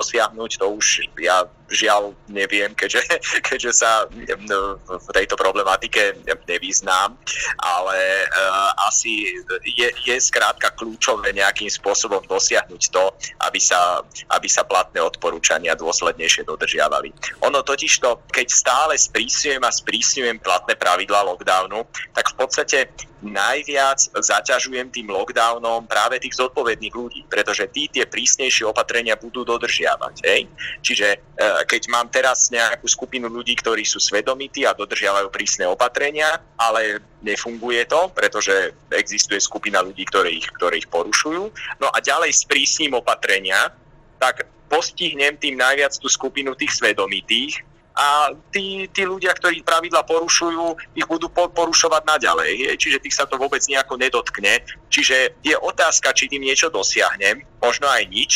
dosiahnuť, 0.01 0.51
to 0.57 0.65
už 0.73 1.05
ja 1.21 1.45
žiaľ 1.71 2.11
neviem, 2.27 2.75
keďže, 2.75 3.01
keďže 3.47 3.71
sa 3.71 4.05
v 4.11 5.07
tejto 5.15 5.39
problematike 5.39 6.19
nevyznám, 6.45 7.15
ale 7.57 8.27
uh, 8.27 8.75
asi 8.91 9.31
je, 9.63 9.87
je 10.03 10.15
skrátka 10.19 10.75
kľúčové 10.75 11.31
nejakým 11.31 11.71
spôsobom 11.71 12.19
dosiahnuť 12.27 12.81
to, 12.91 13.03
aby 13.47 13.59
sa, 13.61 14.03
aby 14.35 14.47
sa 14.51 14.67
platné 14.67 14.99
odporúčania 14.99 15.77
dôslednejšie 15.79 16.43
dodržiavali. 16.43 17.15
Ono 17.47 17.63
totiž 17.63 18.03
to, 18.03 18.19
keď 18.35 18.47
stále 18.51 18.93
sprísňujem 18.99 19.63
a 19.63 19.71
sprísňujem 19.71 20.37
platné 20.43 20.75
pravidla 20.75 21.23
lockdownu, 21.23 21.87
tak 22.11 22.35
v 22.35 22.35
podstate 22.35 22.77
najviac 23.21 24.11
zaťažujem 24.17 24.89
tým 24.89 25.13
lockdownom 25.13 25.85
práve 25.85 26.17
tých 26.17 26.37
zodpovedných 26.37 26.93
ľudí, 26.93 27.21
pretože 27.29 27.69
tí 27.69 27.87
tie 27.87 28.09
prísnejšie 28.09 28.65
opatrenia 28.65 29.17
budú 29.17 29.45
dodržiavať. 29.45 30.15
Hej? 30.25 30.49
Čiže 30.81 31.07
uh, 31.17 31.61
keď 31.69 31.81
mám 31.93 32.09
teraz 32.09 32.49
nejakú 32.49 32.89
skupinu 32.89 33.29
ľudí, 33.29 33.53
ktorí 33.61 33.85
sú 33.85 34.01
svedomití 34.01 34.65
a 34.65 34.73
dodržiavajú 34.73 35.29
prísne 35.29 35.69
opatrenia, 35.69 36.41
ale 36.57 37.01
nefunguje 37.21 37.85
to, 37.85 38.09
pretože 38.11 38.73
existuje 38.89 39.37
skupina 39.37 39.85
ľudí, 39.85 40.03
ktorí 40.09 40.41
ich, 40.41 40.49
ktorí 40.57 40.81
ich 40.81 40.89
porušujú. 40.89 41.43
No 41.77 41.87
a 41.93 41.97
ďalej 42.01 42.33
sprísním 42.33 42.97
opatrenia, 42.97 43.69
tak 44.17 44.49
postihnem 44.71 45.35
tým 45.37 45.59
najviac 45.59 45.93
tú 45.99 46.07
skupinu 46.07 46.55
tých 46.55 46.73
svedomitých, 46.79 47.61
a 48.01 48.33
tí, 48.49 48.89
tí 48.89 49.05
ľudia, 49.05 49.29
ktorí 49.37 49.61
pravidla 49.61 50.01
porušujú, 50.01 50.97
ich 50.97 51.05
budú 51.05 51.29
porušovať 51.29 52.01
naďalej. 52.09 52.73
Čiže 52.81 52.97
tých 52.97 53.13
sa 53.13 53.29
to 53.29 53.37
vôbec 53.37 53.61
nejako 53.69 54.01
nedotkne. 54.01 54.65
Čiže 54.89 55.37
je 55.45 55.53
otázka, 55.53 56.09
či 56.17 56.25
tým 56.25 56.41
niečo 56.41 56.73
dosiahnem, 56.73 57.45
možno 57.61 57.85
aj 57.85 58.03
nič, 58.09 58.31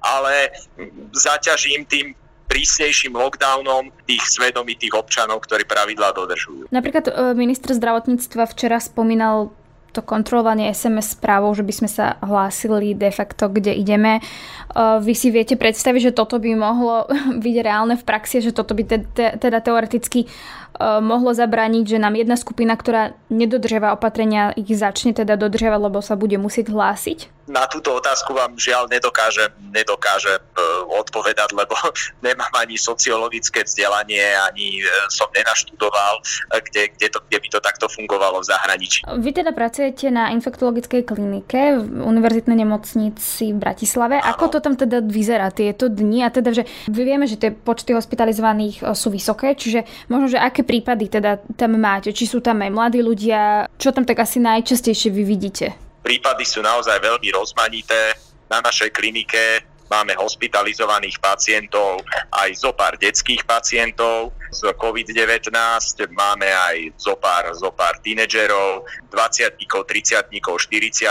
ale 0.00 0.56
zaťažím 1.12 1.84
tým 1.84 2.16
prísnejším 2.48 3.14
lockdownom 3.14 3.92
tých 4.08 4.24
svedomitých 4.26 4.96
občanov, 4.96 5.44
ktorí 5.46 5.68
pravidlá 5.68 6.16
dodržujú. 6.16 6.66
Napríklad 6.74 7.06
e, 7.06 7.12
minister 7.38 7.76
zdravotníctva 7.76 8.42
včera 8.50 8.82
spomínal 8.82 9.54
to 9.90 10.02
kontrolovanie 10.02 10.70
SMS 10.70 11.18
správou, 11.18 11.50
že 11.54 11.66
by 11.66 11.74
sme 11.74 11.90
sa 11.90 12.18
hlásili 12.22 12.94
de 12.94 13.10
facto, 13.10 13.50
kde 13.50 13.74
ideme. 13.74 14.22
E, 14.70 15.02
vy 15.02 15.14
si 15.14 15.34
viete 15.34 15.58
predstaviť, 15.58 16.10
že 16.10 16.16
toto 16.16 16.38
by 16.38 16.50
mohlo 16.54 17.10
byť 17.44 17.56
reálne 17.60 17.94
v 17.98 18.06
praxi, 18.06 18.40
že 18.40 18.54
toto 18.54 18.72
by 18.72 18.86
teda 19.38 19.58
teoreticky 19.60 20.30
E, 20.80 21.00
mohlo 21.04 21.36
zabrániť, 21.36 21.84
že 21.84 21.98
nám 22.00 22.16
jedna 22.16 22.40
skupina, 22.40 22.72
ktorá 22.72 23.12
nedodržiava 23.28 23.92
opatrenia, 23.92 24.56
ich 24.56 24.72
začne 24.72 25.12
teda 25.12 25.36
dodržiavať, 25.36 25.80
lebo 25.80 26.00
sa 26.00 26.16
bude 26.16 26.40
musieť 26.40 26.72
hlásiť? 26.72 27.50
Na 27.50 27.66
túto 27.66 27.90
otázku 27.98 28.30
vám 28.30 28.54
žiaľ 28.54 28.86
nedokážem, 28.86 29.50
nedokážem 29.74 30.38
odpovedať, 31.02 31.50
lebo 31.52 31.74
nemám 32.26 32.52
ani 32.56 32.80
sociologické 32.80 33.66
vzdelanie, 33.66 34.22
ani 34.48 34.80
som 35.12 35.26
nenaštudoval, 35.34 36.22
kde, 36.70 36.94
kde, 36.96 37.06
to, 37.10 37.18
kde 37.28 37.38
by 37.42 37.48
to 37.50 37.60
takto 37.60 37.86
fungovalo 37.90 38.40
v 38.40 38.46
zahraničí. 38.48 39.02
Vy 39.04 39.30
teda 39.34 39.50
pracujete 39.50 40.08
na 40.08 40.30
infektologickej 40.32 41.02
klinike 41.04 41.82
v 41.82 42.06
univerzitnej 42.06 42.62
nemocnici 42.62 43.52
v 43.52 43.58
Bratislave. 43.58 44.22
Ano. 44.22 44.30
Ako 44.32 44.48
to 44.48 44.59
tam 44.60 44.76
teda 44.76 45.02
vyzerá 45.02 45.50
tieto 45.50 45.88
dni? 45.90 46.24
A 46.24 46.30
teda, 46.30 46.54
že 46.54 46.68
vieme, 46.86 47.24
že 47.24 47.40
tie 47.40 47.50
počty 47.50 47.96
hospitalizovaných 47.96 48.84
sú 48.94 49.08
vysoké, 49.10 49.56
čiže 49.56 49.84
možno, 50.12 50.36
že 50.36 50.38
aké 50.38 50.62
prípady 50.62 51.08
teda 51.08 51.40
tam 51.56 51.80
máte? 51.80 52.12
Či 52.12 52.36
sú 52.36 52.38
tam 52.44 52.62
aj 52.62 52.70
mladí 52.70 53.00
ľudia? 53.00 53.66
Čo 53.80 53.90
tam 53.90 54.04
tak 54.04 54.20
asi 54.22 54.38
najčastejšie 54.38 55.10
vy 55.10 55.22
vidíte? 55.24 55.72
Prípady 56.00 56.44
sú 56.48 56.64
naozaj 56.64 56.96
veľmi 57.00 57.28
rozmanité. 57.34 58.16
Na 58.48 58.64
našej 58.64 58.90
klinike 58.90 59.62
máme 59.90 60.14
hospitalizovaných 60.16 61.18
pacientov, 61.18 62.02
aj 62.30 62.50
zo 62.54 62.70
pár 62.70 62.94
detských 62.96 63.42
pacientov 63.42 64.30
z 64.50 64.74
COVID-19, 64.74 65.54
máme 66.10 66.48
aj 66.50 66.76
zo 66.98 67.14
pár, 67.14 67.54
zo 67.54 67.70
pár 67.70 68.02
tínedžerov, 68.02 68.82
20 69.08 69.54
30 69.56 70.26
40 70.42 71.06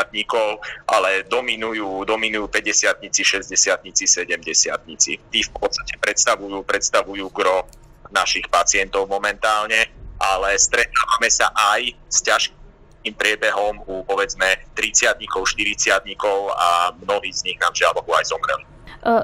ale 0.91 1.23
dominujú, 1.25 2.03
dominujú 2.03 2.45
50 2.51 2.99
60 2.99 3.79
70 3.79 5.23
Tí 5.31 5.39
v 5.47 5.51
podstate 5.55 5.95
predstavujú, 6.03 6.59
predstavujú 6.67 7.25
gro 7.31 7.63
našich 8.11 8.45
pacientov 8.51 9.07
momentálne, 9.07 9.87
ale 10.19 10.59
stretávame 10.59 11.31
sa 11.31 11.47
aj 11.55 11.95
s 12.11 12.19
ťažkým 12.25 13.15
priebehom 13.15 13.79
u 13.87 14.03
povedzme 14.03 14.67
30 14.75 15.15
40 15.15 15.95
a 16.51 16.91
mnohí 16.99 17.31
z 17.31 17.41
nich 17.47 17.57
nám 17.63 17.71
žiaľ 17.71 18.03
aj 18.03 18.25
zomreli. 18.27 18.65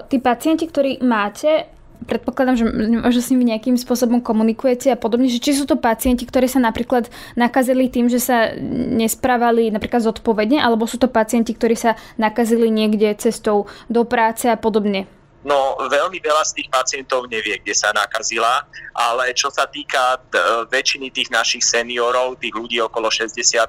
Tí 0.08 0.24
pacienti, 0.24 0.72
ktorí 0.72 1.04
máte, 1.04 1.75
predpokladám, 2.04 2.56
že 2.60 2.66
možno 3.00 3.22
s 3.24 3.32
nimi 3.32 3.48
nejakým 3.48 3.80
spôsobom 3.80 4.20
komunikujete 4.20 4.92
a 4.92 5.00
podobne, 5.00 5.32
že 5.32 5.40
či 5.40 5.56
sú 5.56 5.64
to 5.64 5.80
pacienti, 5.80 6.28
ktorí 6.28 6.52
sa 6.52 6.60
napríklad 6.60 7.08
nakazili 7.40 7.88
tým, 7.88 8.12
že 8.12 8.20
sa 8.20 8.52
nesprávali 8.60 9.72
napríklad 9.72 10.04
zodpovedne, 10.04 10.60
alebo 10.60 10.84
sú 10.84 11.00
to 11.00 11.08
pacienti, 11.08 11.56
ktorí 11.56 11.80
sa 11.80 11.96
nakazili 12.20 12.68
niekde 12.68 13.16
cestou 13.16 13.72
do 13.88 14.04
práce 14.04 14.52
a 14.52 14.60
podobne. 14.60 15.08
No 15.46 15.78
veľmi 15.78 16.18
veľa 16.18 16.42
z 16.42 16.58
tých 16.58 16.70
pacientov 16.74 17.30
nevie, 17.30 17.62
kde 17.62 17.78
sa 17.78 17.94
nakazila, 17.94 18.66
ale 18.98 19.30
čo 19.38 19.54
sa 19.54 19.70
týka 19.70 20.18
t- 20.34 20.42
väčšiny 20.74 21.14
tých 21.14 21.30
našich 21.30 21.62
seniorov, 21.62 22.42
tých 22.42 22.58
ľudí 22.58 22.82
okolo 22.82 23.14
60 23.14 23.62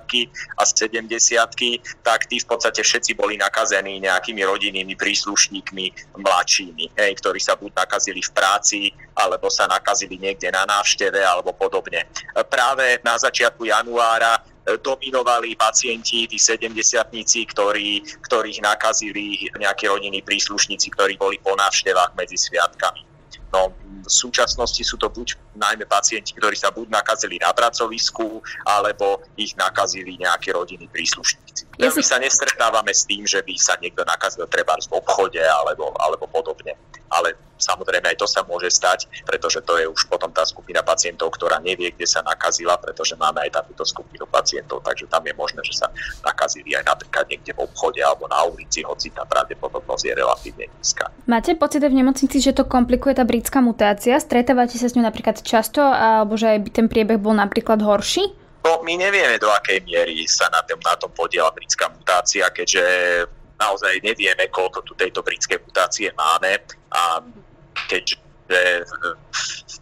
a 0.57 0.63
70 0.65 1.05
tak 2.01 2.25
tí 2.33 2.41
v 2.41 2.47
podstate 2.49 2.81
všetci 2.81 3.13
boli 3.13 3.37
nakazení 3.37 4.01
nejakými 4.01 4.41
rodinnými 4.41 4.97
príslušníkmi 4.97 6.17
mladšími, 6.17 6.97
hej, 6.97 7.13
ktorí 7.21 7.41
sa 7.45 7.61
buď 7.61 7.77
nakazili 7.77 8.25
v 8.25 8.31
práci, 8.33 8.81
alebo 9.13 9.53
sa 9.53 9.69
nakazili 9.69 10.17
niekde 10.17 10.49
na 10.49 10.65
návšteve 10.65 11.21
alebo 11.21 11.53
podobne. 11.53 12.09
Práve 12.49 13.05
na 13.05 13.21
začiatku 13.21 13.69
januára 13.69 14.41
dominovali 14.83 15.55
pacienti, 15.55 16.27
tí 16.27 16.39
70 16.43 16.75
ktorí, 17.55 18.03
ktorých 18.27 18.59
nakazili 18.67 19.47
nejakí 19.55 19.87
rodinní 19.87 20.27
príslušníci, 20.27 20.91
ktorí 20.91 21.15
boli 21.15 21.39
po 21.39 21.55
návštevách 21.55 22.19
medzi 22.19 22.35
sviatkami. 22.35 23.07
No, 23.55 23.71
v 24.03 24.11
súčasnosti 24.11 24.83
sú 24.83 24.99
to 24.99 25.07
buď 25.07 25.39
najmä 25.55 25.87
pacienti, 25.87 26.35
ktorí 26.35 26.59
sa 26.59 26.75
buď 26.75 26.91
nakazili 26.91 27.39
na 27.39 27.55
pracovisku, 27.55 28.43
alebo 28.67 29.23
ich 29.39 29.55
nakazili 29.55 30.19
nejakí 30.19 30.51
rodinní 30.51 30.91
príslušníci. 30.91 31.66
Ja 31.77 31.93
si... 31.93 32.01
My 32.01 32.05
sa 32.05 32.19
nestretávame 32.21 32.93
s 32.93 33.05
tým, 33.05 33.25
že 33.29 33.45
by 33.45 33.55
sa 33.57 33.77
niekto 33.81 34.03
nakazil 34.05 34.49
treba 34.49 34.77
v 34.77 34.93
obchode 34.97 35.41
alebo, 35.41 35.93
alebo 36.01 36.25
podobne. 36.29 36.77
Ale 37.07 37.37
Samozrejme 37.57 38.13
aj 38.13 38.21
to 38.21 38.29
sa 38.29 38.45
môže 38.45 38.69
stať, 38.69 39.09
pretože 39.25 39.65
to 39.65 39.81
je 39.81 39.89
už 39.89 40.13
potom 40.13 40.29
tá 40.29 40.45
skupina 40.45 40.85
pacientov, 40.85 41.33
ktorá 41.33 41.57
nevie, 41.65 41.89
kde 41.89 42.05
sa 42.05 42.21
nakazila, 42.21 42.77
pretože 42.77 43.17
máme 43.17 43.41
aj 43.49 43.65
takúto 43.65 43.89
skupinu 43.89 44.29
pacientov, 44.29 44.85
takže 44.85 45.09
tam 45.09 45.25
je 45.25 45.33
možné, 45.33 45.61
že 45.65 45.73
sa 45.73 45.89
nakazili 46.21 46.77
aj 46.77 46.85
napríklad 46.85 47.25
niekde 47.33 47.57
v 47.57 47.65
obchode 47.65 48.01
alebo 48.05 48.29
na 48.29 48.45
ulici, 48.45 48.85
hoci 48.85 49.09
tá 49.09 49.25
pravdepodobnosť 49.25 50.05
je 50.05 50.13
relatívne 50.13 50.65
nízka. 50.77 51.09
Máte 51.25 51.57
pocit 51.57 51.81
v 51.81 51.97
nemocnici, 51.97 52.45
že 52.45 52.53
to 52.53 52.69
komplikuje 52.69 53.17
tá 53.17 53.25
britská 53.25 53.65
mutácia? 53.65 54.21
Stretávate 54.21 54.77
sa 54.77 54.93
s 54.93 54.95
ňou 54.95 55.09
napríklad 55.09 55.41
často, 55.41 55.81
alebo 55.81 56.37
že 56.37 56.61
aj 56.61 56.77
ten 56.77 56.87
priebeh 56.93 57.17
bol 57.17 57.33
napríklad 57.33 57.81
horší? 57.81 58.46
No, 58.67 58.83
my 58.83 58.99
nevieme, 58.99 59.39
do 59.39 59.47
akej 59.47 59.87
miery 59.87 60.27
sa 60.27 60.51
na 60.51 60.59
tom, 60.67 60.83
na 60.83 60.99
tom 60.99 61.15
podiela 61.15 61.55
britská 61.55 61.87
mutácia, 61.87 62.51
keďže 62.51 62.83
naozaj 63.63 64.03
nevieme, 64.03 64.51
koľko 64.51 64.83
tu 64.83 64.99
tejto 64.99 65.23
britskej 65.23 65.63
mutácie 65.63 66.11
máme 66.19 66.59
a 66.91 67.23
keďže 67.87 68.19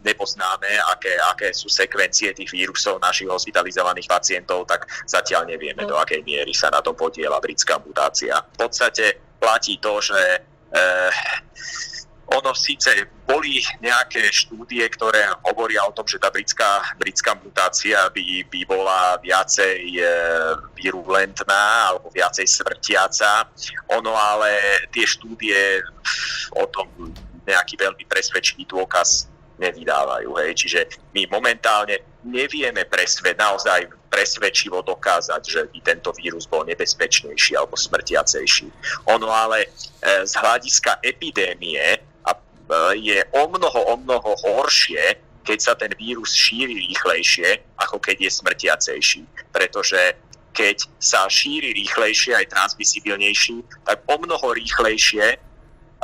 nepoznáme, 0.05 0.69
aké, 0.93 1.17
aké 1.33 1.49
sú 1.49 1.65
sekvencie 1.65 2.29
tých 2.37 2.53
vírusov 2.53 3.01
našich 3.01 3.25
hospitalizovaných 3.25 4.05
pacientov, 4.05 4.69
tak 4.69 4.85
zatiaľ 5.09 5.49
nevieme, 5.49 5.81
do 5.81 5.97
akej 5.97 6.21
miery 6.21 6.53
sa 6.53 6.69
na 6.69 6.77
to 6.85 6.93
podiela 6.93 7.41
britská 7.41 7.81
mutácia. 7.81 8.37
V 8.53 8.69
podstate 8.69 9.17
platí 9.41 9.81
to, 9.81 9.97
že 9.97 10.21
eh, 10.77 11.11
ono 12.25 12.57
síce 12.57 13.05
boli 13.25 13.61
nejaké 13.81 14.33
štúdie, 14.33 14.81
ktoré 14.89 15.29
hovoria 15.45 15.85
o 15.85 15.93
tom, 15.93 16.05
že 16.09 16.17
tá 16.17 16.33
britská, 16.33 16.97
britská 16.97 17.37
mutácia 17.37 18.09
by, 18.09 18.45
by 18.49 18.61
bola 18.65 19.17
viacej 19.21 19.77
e, 19.93 20.01
virulentná 20.73 21.93
alebo 21.93 22.09
viacej 22.09 22.45
smrtiaca. 22.49 23.45
Ono 23.93 24.13
ale 24.17 24.81
tie 24.89 25.05
štúdie 25.05 25.85
o 26.57 26.65
tom 26.69 26.89
nejaký 27.45 27.77
veľmi 27.77 28.03
presvedčivý 28.09 28.65
dôkaz 28.65 29.29
nevydávajú. 29.61 30.29
Hej. 30.41 30.51
Čiže 30.65 30.79
my 31.13 31.29
momentálne 31.29 32.01
nevieme 32.25 32.89
presve, 32.89 33.37
naozaj 33.37 33.85
presvedčivo 34.09 34.81
dokázať, 34.81 35.41
že 35.43 35.61
by 35.69 35.79
tento 35.85 36.09
vírus 36.17 36.49
bol 36.49 36.65
nebezpečnejší 36.65 37.53
alebo 37.53 37.77
smrtiacejší. 37.77 38.67
Ono 39.13 39.29
ale 39.29 39.67
e, 39.67 39.69
z 40.25 40.33
hľadiska 40.33 41.03
epidémie 41.05 42.01
je 42.97 43.19
o 43.33 43.43
mnoho, 43.47 43.79
o 43.91 43.95
mnoho 43.97 44.31
horšie, 44.41 45.21
keď 45.45 45.59
sa 45.61 45.73
ten 45.77 45.93
vírus 45.93 46.33
šíri 46.33 46.73
rýchlejšie, 46.89 47.77
ako 47.77 48.01
keď 48.01 48.25
je 48.25 48.31
smrtiacejší. 48.33 49.21
Pretože 49.53 50.17
keď 50.55 50.87
sa 50.97 51.29
šíri 51.29 51.75
rýchlejšie 51.75 52.33
aj 52.33 52.49
transmisibilnejší, 52.49 53.85
tak 53.85 54.01
o 54.09 54.15
mnoho 54.17 54.55
rýchlejšie 54.55 55.37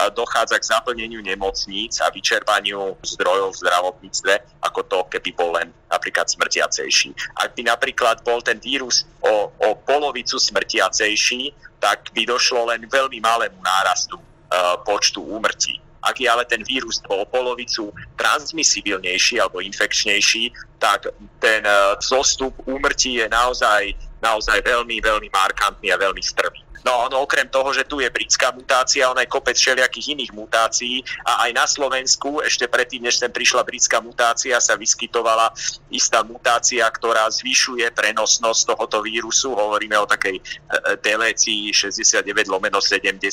dochádza 0.09 0.57
k 0.57 0.65
zaplneniu 0.65 1.21
nemocníc 1.21 2.01
a 2.01 2.09
vyčerpaniu 2.09 2.97
zdrojov 3.05 3.53
v 3.53 3.59
zdravotníctve, 3.61 4.33
ako 4.65 4.81
to, 4.89 4.99
keby 5.13 5.29
bol 5.37 5.53
len 5.53 5.69
napríklad 5.93 6.25
smrtiacejší. 6.25 7.13
Ak 7.37 7.53
by 7.53 7.69
napríklad 7.69 8.25
bol 8.25 8.41
ten 8.41 8.57
vírus 8.57 9.05
o, 9.21 9.53
o 9.53 9.67
polovicu 9.77 10.41
smrtiacejší, 10.41 11.53
tak 11.77 12.09
by 12.17 12.25
došlo 12.25 12.73
len 12.73 12.89
veľmi 12.89 13.21
malému 13.21 13.61
nárastu 13.61 14.17
uh, 14.17 14.81
počtu 14.81 15.21
úmrtí. 15.21 15.77
Ak 16.01 16.17
je 16.17 16.27
ale 16.29 16.45
ten 16.45 16.65
vírus 16.65 17.01
o 17.09 17.25
polovicu 17.25 17.93
transmisibilnejší 18.17 19.37
alebo 19.41 19.61
infekčnejší, 19.61 20.53
tak 20.81 21.09
ten 21.37 21.61
uh, 21.65 21.93
zostup 22.01 22.57
úmrtí 22.65 23.21
je 23.21 23.27
naozaj, 23.29 23.93
naozaj 24.21 24.65
veľmi, 24.65 24.97
veľmi 25.01 25.29
markantný 25.29 25.93
a 25.93 26.01
veľmi 26.01 26.21
strmý. 26.21 26.61
No, 26.81 27.05
no 27.13 27.21
okrem 27.21 27.45
toho, 27.49 27.69
že 27.73 27.85
tu 27.85 28.01
je 28.01 28.09
britská 28.09 28.51
mutácia, 28.51 29.05
ona 29.05 29.21
je 29.21 29.29
kopec 29.29 29.53
všelijakých 29.53 30.17
iných 30.17 30.31
mutácií 30.33 31.05
a 31.25 31.45
aj 31.45 31.51
na 31.53 31.65
Slovensku, 31.69 32.41
ešte 32.41 32.65
predtým, 32.65 33.05
než 33.05 33.21
sem 33.21 33.29
prišla 33.29 33.61
britská 33.61 34.01
mutácia, 34.01 34.57
sa 34.57 34.73
vyskytovala 34.73 35.53
istá 35.93 36.25
mutácia, 36.25 36.81
ktorá 36.89 37.29
zvyšuje 37.29 37.85
prenosnosť 37.93 38.73
tohoto 38.73 39.05
vírusu. 39.05 39.53
Hovoríme 39.53 39.93
o 40.01 40.09
takej 40.09 40.41
e, 40.41 40.41
e, 40.41 40.97
delécii 41.05 41.69
69 41.69 42.49
lomeno 42.49 42.81
70, 42.81 43.29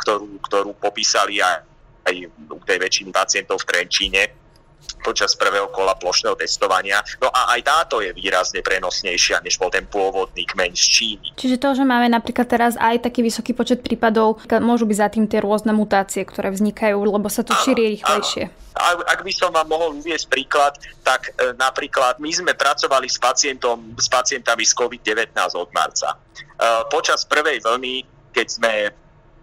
ktorú, 0.00 0.40
ktorú 0.48 0.72
popísali 0.80 1.44
aj, 1.44 1.69
aj 2.10 2.16
u 2.50 2.60
tej 2.66 2.78
väčšiny 2.82 3.10
pacientov 3.14 3.62
v 3.62 3.68
Trenčíne 3.70 4.22
počas 5.00 5.32
prvého 5.32 5.68
kola 5.72 5.96
plošného 5.96 6.36
testovania. 6.36 7.00
No 7.18 7.32
a 7.32 7.56
aj 7.56 7.60
táto 7.64 8.04
je 8.04 8.12
výrazne 8.12 8.60
prenosnejšia, 8.60 9.40
než 9.40 9.56
bol 9.56 9.72
ten 9.72 9.88
pôvodný 9.88 10.44
kmeň 10.44 10.72
z 10.76 10.84
Číny. 10.84 11.26
Čiže 11.40 11.56
to, 11.56 11.68
že 11.72 11.84
máme 11.88 12.12
napríklad 12.12 12.46
teraz 12.46 12.76
aj 12.76 13.08
taký 13.08 13.24
vysoký 13.24 13.56
počet 13.56 13.80
prípadov, 13.80 14.40
môžu 14.60 14.84
byť 14.84 14.98
za 15.00 15.08
tým 15.08 15.24
tie 15.26 15.40
rôzne 15.40 15.72
mutácie, 15.72 16.22
ktoré 16.22 16.52
vznikajú, 16.52 16.96
lebo 17.00 17.32
sa 17.32 17.40
to 17.40 17.56
šíri 17.56 17.96
rýchlejšie. 17.96 18.52
Ak 19.08 19.20
by 19.26 19.32
som 19.34 19.50
vám 19.50 19.66
mohol 19.66 19.98
uviesť 19.98 20.30
príklad, 20.30 20.78
tak 21.02 21.34
e, 21.36 21.52
napríklad 21.58 22.22
my 22.22 22.30
sme 22.30 22.52
pracovali 22.54 23.10
s, 23.10 23.18
pacientom, 23.18 23.92
s 23.98 24.06
pacientami 24.06 24.62
z 24.62 24.72
COVID-19 24.72 25.36
od 25.58 25.68
marca. 25.74 26.14
E, 26.14 26.16
počas 26.88 27.26
prvej 27.26 27.60
vlny, 27.60 28.06
keď 28.30 28.46
sme 28.46 28.72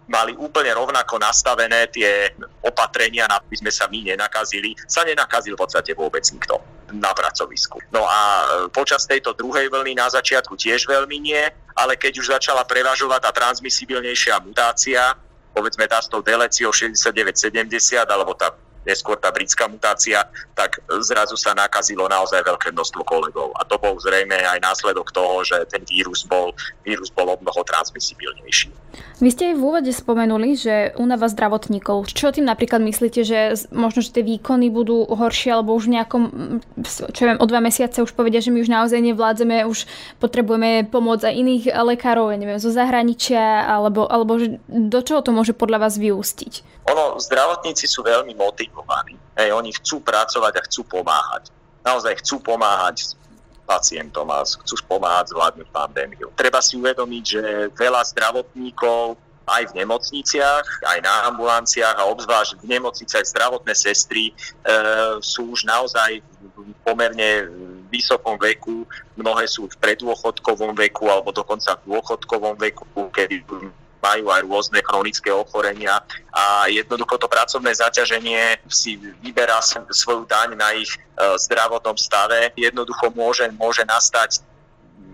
mali 0.08 0.32
úplne 0.40 0.72
rovnako 0.72 1.20
nastavené 1.20 1.86
tie 1.92 2.32
opatrenia, 2.64 3.28
aby 3.28 3.54
sme 3.60 3.68
sa 3.68 3.86
my 3.92 4.08
nenakazili, 4.12 4.72
sa 4.88 5.04
nenakazil 5.04 5.54
v 5.54 5.62
podstate 5.62 5.92
vôbec 5.92 6.24
nikto 6.32 6.58
na 6.96 7.12
pracovisku. 7.12 7.84
No 7.92 8.08
a 8.08 8.18
e, 8.18 8.44
počas 8.72 9.04
tejto 9.04 9.36
druhej 9.36 9.68
vlny 9.68 9.92
na 10.00 10.08
začiatku 10.08 10.56
tiež 10.56 10.88
veľmi 10.88 11.20
nie, 11.20 11.44
ale 11.76 12.00
keď 12.00 12.12
už 12.24 12.26
začala 12.40 12.64
prevažovať 12.64 13.28
tá 13.28 13.30
transmisibilnejšia 13.36 14.40
mutácia, 14.40 15.12
povedzme 15.52 15.84
tá 15.84 16.00
s 16.00 16.08
tou 16.08 16.24
deleciou 16.24 16.72
69-70 16.72 18.08
alebo 18.08 18.32
tá 18.32 18.56
neskôr 18.88 19.20
tá 19.20 19.28
britská 19.28 19.68
mutácia, 19.68 20.24
tak 20.56 20.80
zrazu 21.04 21.36
sa 21.36 21.52
nakazilo 21.52 22.08
naozaj 22.08 22.40
veľké 22.40 22.72
množstvo 22.72 23.04
kolegov. 23.04 23.52
A 23.60 23.68
to 23.68 23.76
bol 23.76 24.00
zrejme 24.00 24.34
aj 24.34 24.64
následok 24.64 25.12
toho, 25.12 25.44
že 25.44 25.68
ten 25.68 25.84
vírus 25.84 26.24
bol, 26.24 26.56
vírus 26.88 27.12
bol 27.12 27.28
o 27.28 27.36
mnoho 27.36 27.60
transmisibilnejší. 27.68 28.72
Vy 29.18 29.30
ste 29.34 29.52
aj 29.52 29.54
v 29.58 29.62
úvode 29.62 29.92
spomenuli, 29.92 30.54
že 30.54 30.74
únava 30.96 31.28
zdravotníkov. 31.28 32.10
Čo 32.10 32.32
tým 32.32 32.48
napríklad 32.48 32.80
myslíte, 32.82 33.26
že 33.26 33.54
možno, 33.74 34.00
že 34.00 34.14
tie 34.14 34.24
výkony 34.24 34.72
budú 34.72 35.04
horšie, 35.06 35.52
alebo 35.52 35.74
už 35.76 35.90
v 35.90 35.94
nejakom, 36.00 36.22
čo 36.86 37.22
viem, 37.26 37.38
o 37.38 37.46
dva 37.46 37.60
mesiace 37.60 38.00
už 38.00 38.14
povedia, 38.14 38.40
že 38.40 38.54
my 38.54 38.62
už 38.62 38.70
naozaj 38.70 38.98
nevládzeme, 39.02 39.66
už 39.66 39.84
potrebujeme 40.22 40.86
pomoc 40.86 41.22
aj 41.22 41.34
iných 41.34 41.74
lekárov, 41.74 42.30
neviem, 42.34 42.62
zo 42.62 42.70
zahraničia, 42.70 43.66
alebo, 43.66 44.06
alebo 44.06 44.38
že 44.38 44.62
do 44.66 45.00
čoho 45.02 45.20
to 45.20 45.34
môže 45.34 45.52
podľa 45.52 45.82
vás 45.82 45.94
vyústiť? 45.98 46.78
ono, 46.88 47.20
zdravotníci 47.20 47.84
sú 47.84 48.00
veľmi 48.00 48.32
motivovaní. 48.78 49.18
Hej, 49.34 49.50
oni 49.52 49.70
chcú 49.74 50.00
pracovať 50.00 50.52
a 50.58 50.62
chcú 50.70 50.82
pomáhať. 50.86 51.50
Naozaj 51.82 52.22
chcú 52.22 52.38
pomáhať 52.38 53.18
pacientom 53.66 54.30
a 54.32 54.46
chcú 54.46 54.74
pomáhať 54.88 55.34
zvládnuť 55.34 55.68
pandémiu. 55.74 56.32
Treba 56.38 56.62
si 56.62 56.78
uvedomiť, 56.80 57.24
že 57.24 57.42
veľa 57.76 58.00
zdravotníkov 58.14 59.18
aj 59.48 59.72
v 59.72 59.76
nemocniciach, 59.80 60.64
aj 60.84 60.98
na 61.00 61.32
ambulanciách 61.32 61.96
a 61.96 62.08
obzvlášť 62.08 62.60
v 62.60 62.68
nemocniciach 62.68 63.24
zdravotné 63.32 63.72
sestry 63.72 64.28
e, 64.28 64.32
sú 65.24 65.56
už 65.56 65.64
naozaj 65.64 66.20
v 66.20 66.76
pomerne 66.84 67.48
vysokom 67.88 68.36
veku, 68.36 68.84
mnohé 69.16 69.48
sú 69.48 69.64
v 69.64 69.76
predôchodkovom 69.80 70.76
veku 70.76 71.08
alebo 71.08 71.32
dokonca 71.32 71.80
v 71.80 71.96
dôchodkovom 71.96 72.60
veku, 72.60 72.84
kedy 73.08 73.40
majú 73.98 74.30
aj 74.30 74.42
rôzne 74.46 74.80
chronické 74.82 75.30
ochorenia 75.34 76.02
a 76.30 76.70
jednoducho 76.70 77.18
to 77.18 77.26
pracovné 77.26 77.74
zaťaženie 77.74 78.62
si 78.70 78.94
vyberá 79.22 79.58
svoju 79.90 80.24
daň 80.26 80.54
na 80.54 80.70
ich 80.74 80.90
e, 80.94 80.98
zdravotnom 81.38 81.98
stave. 81.98 82.54
Jednoducho 82.54 83.10
môže, 83.14 83.50
môže 83.58 83.82
nastať 83.82 84.42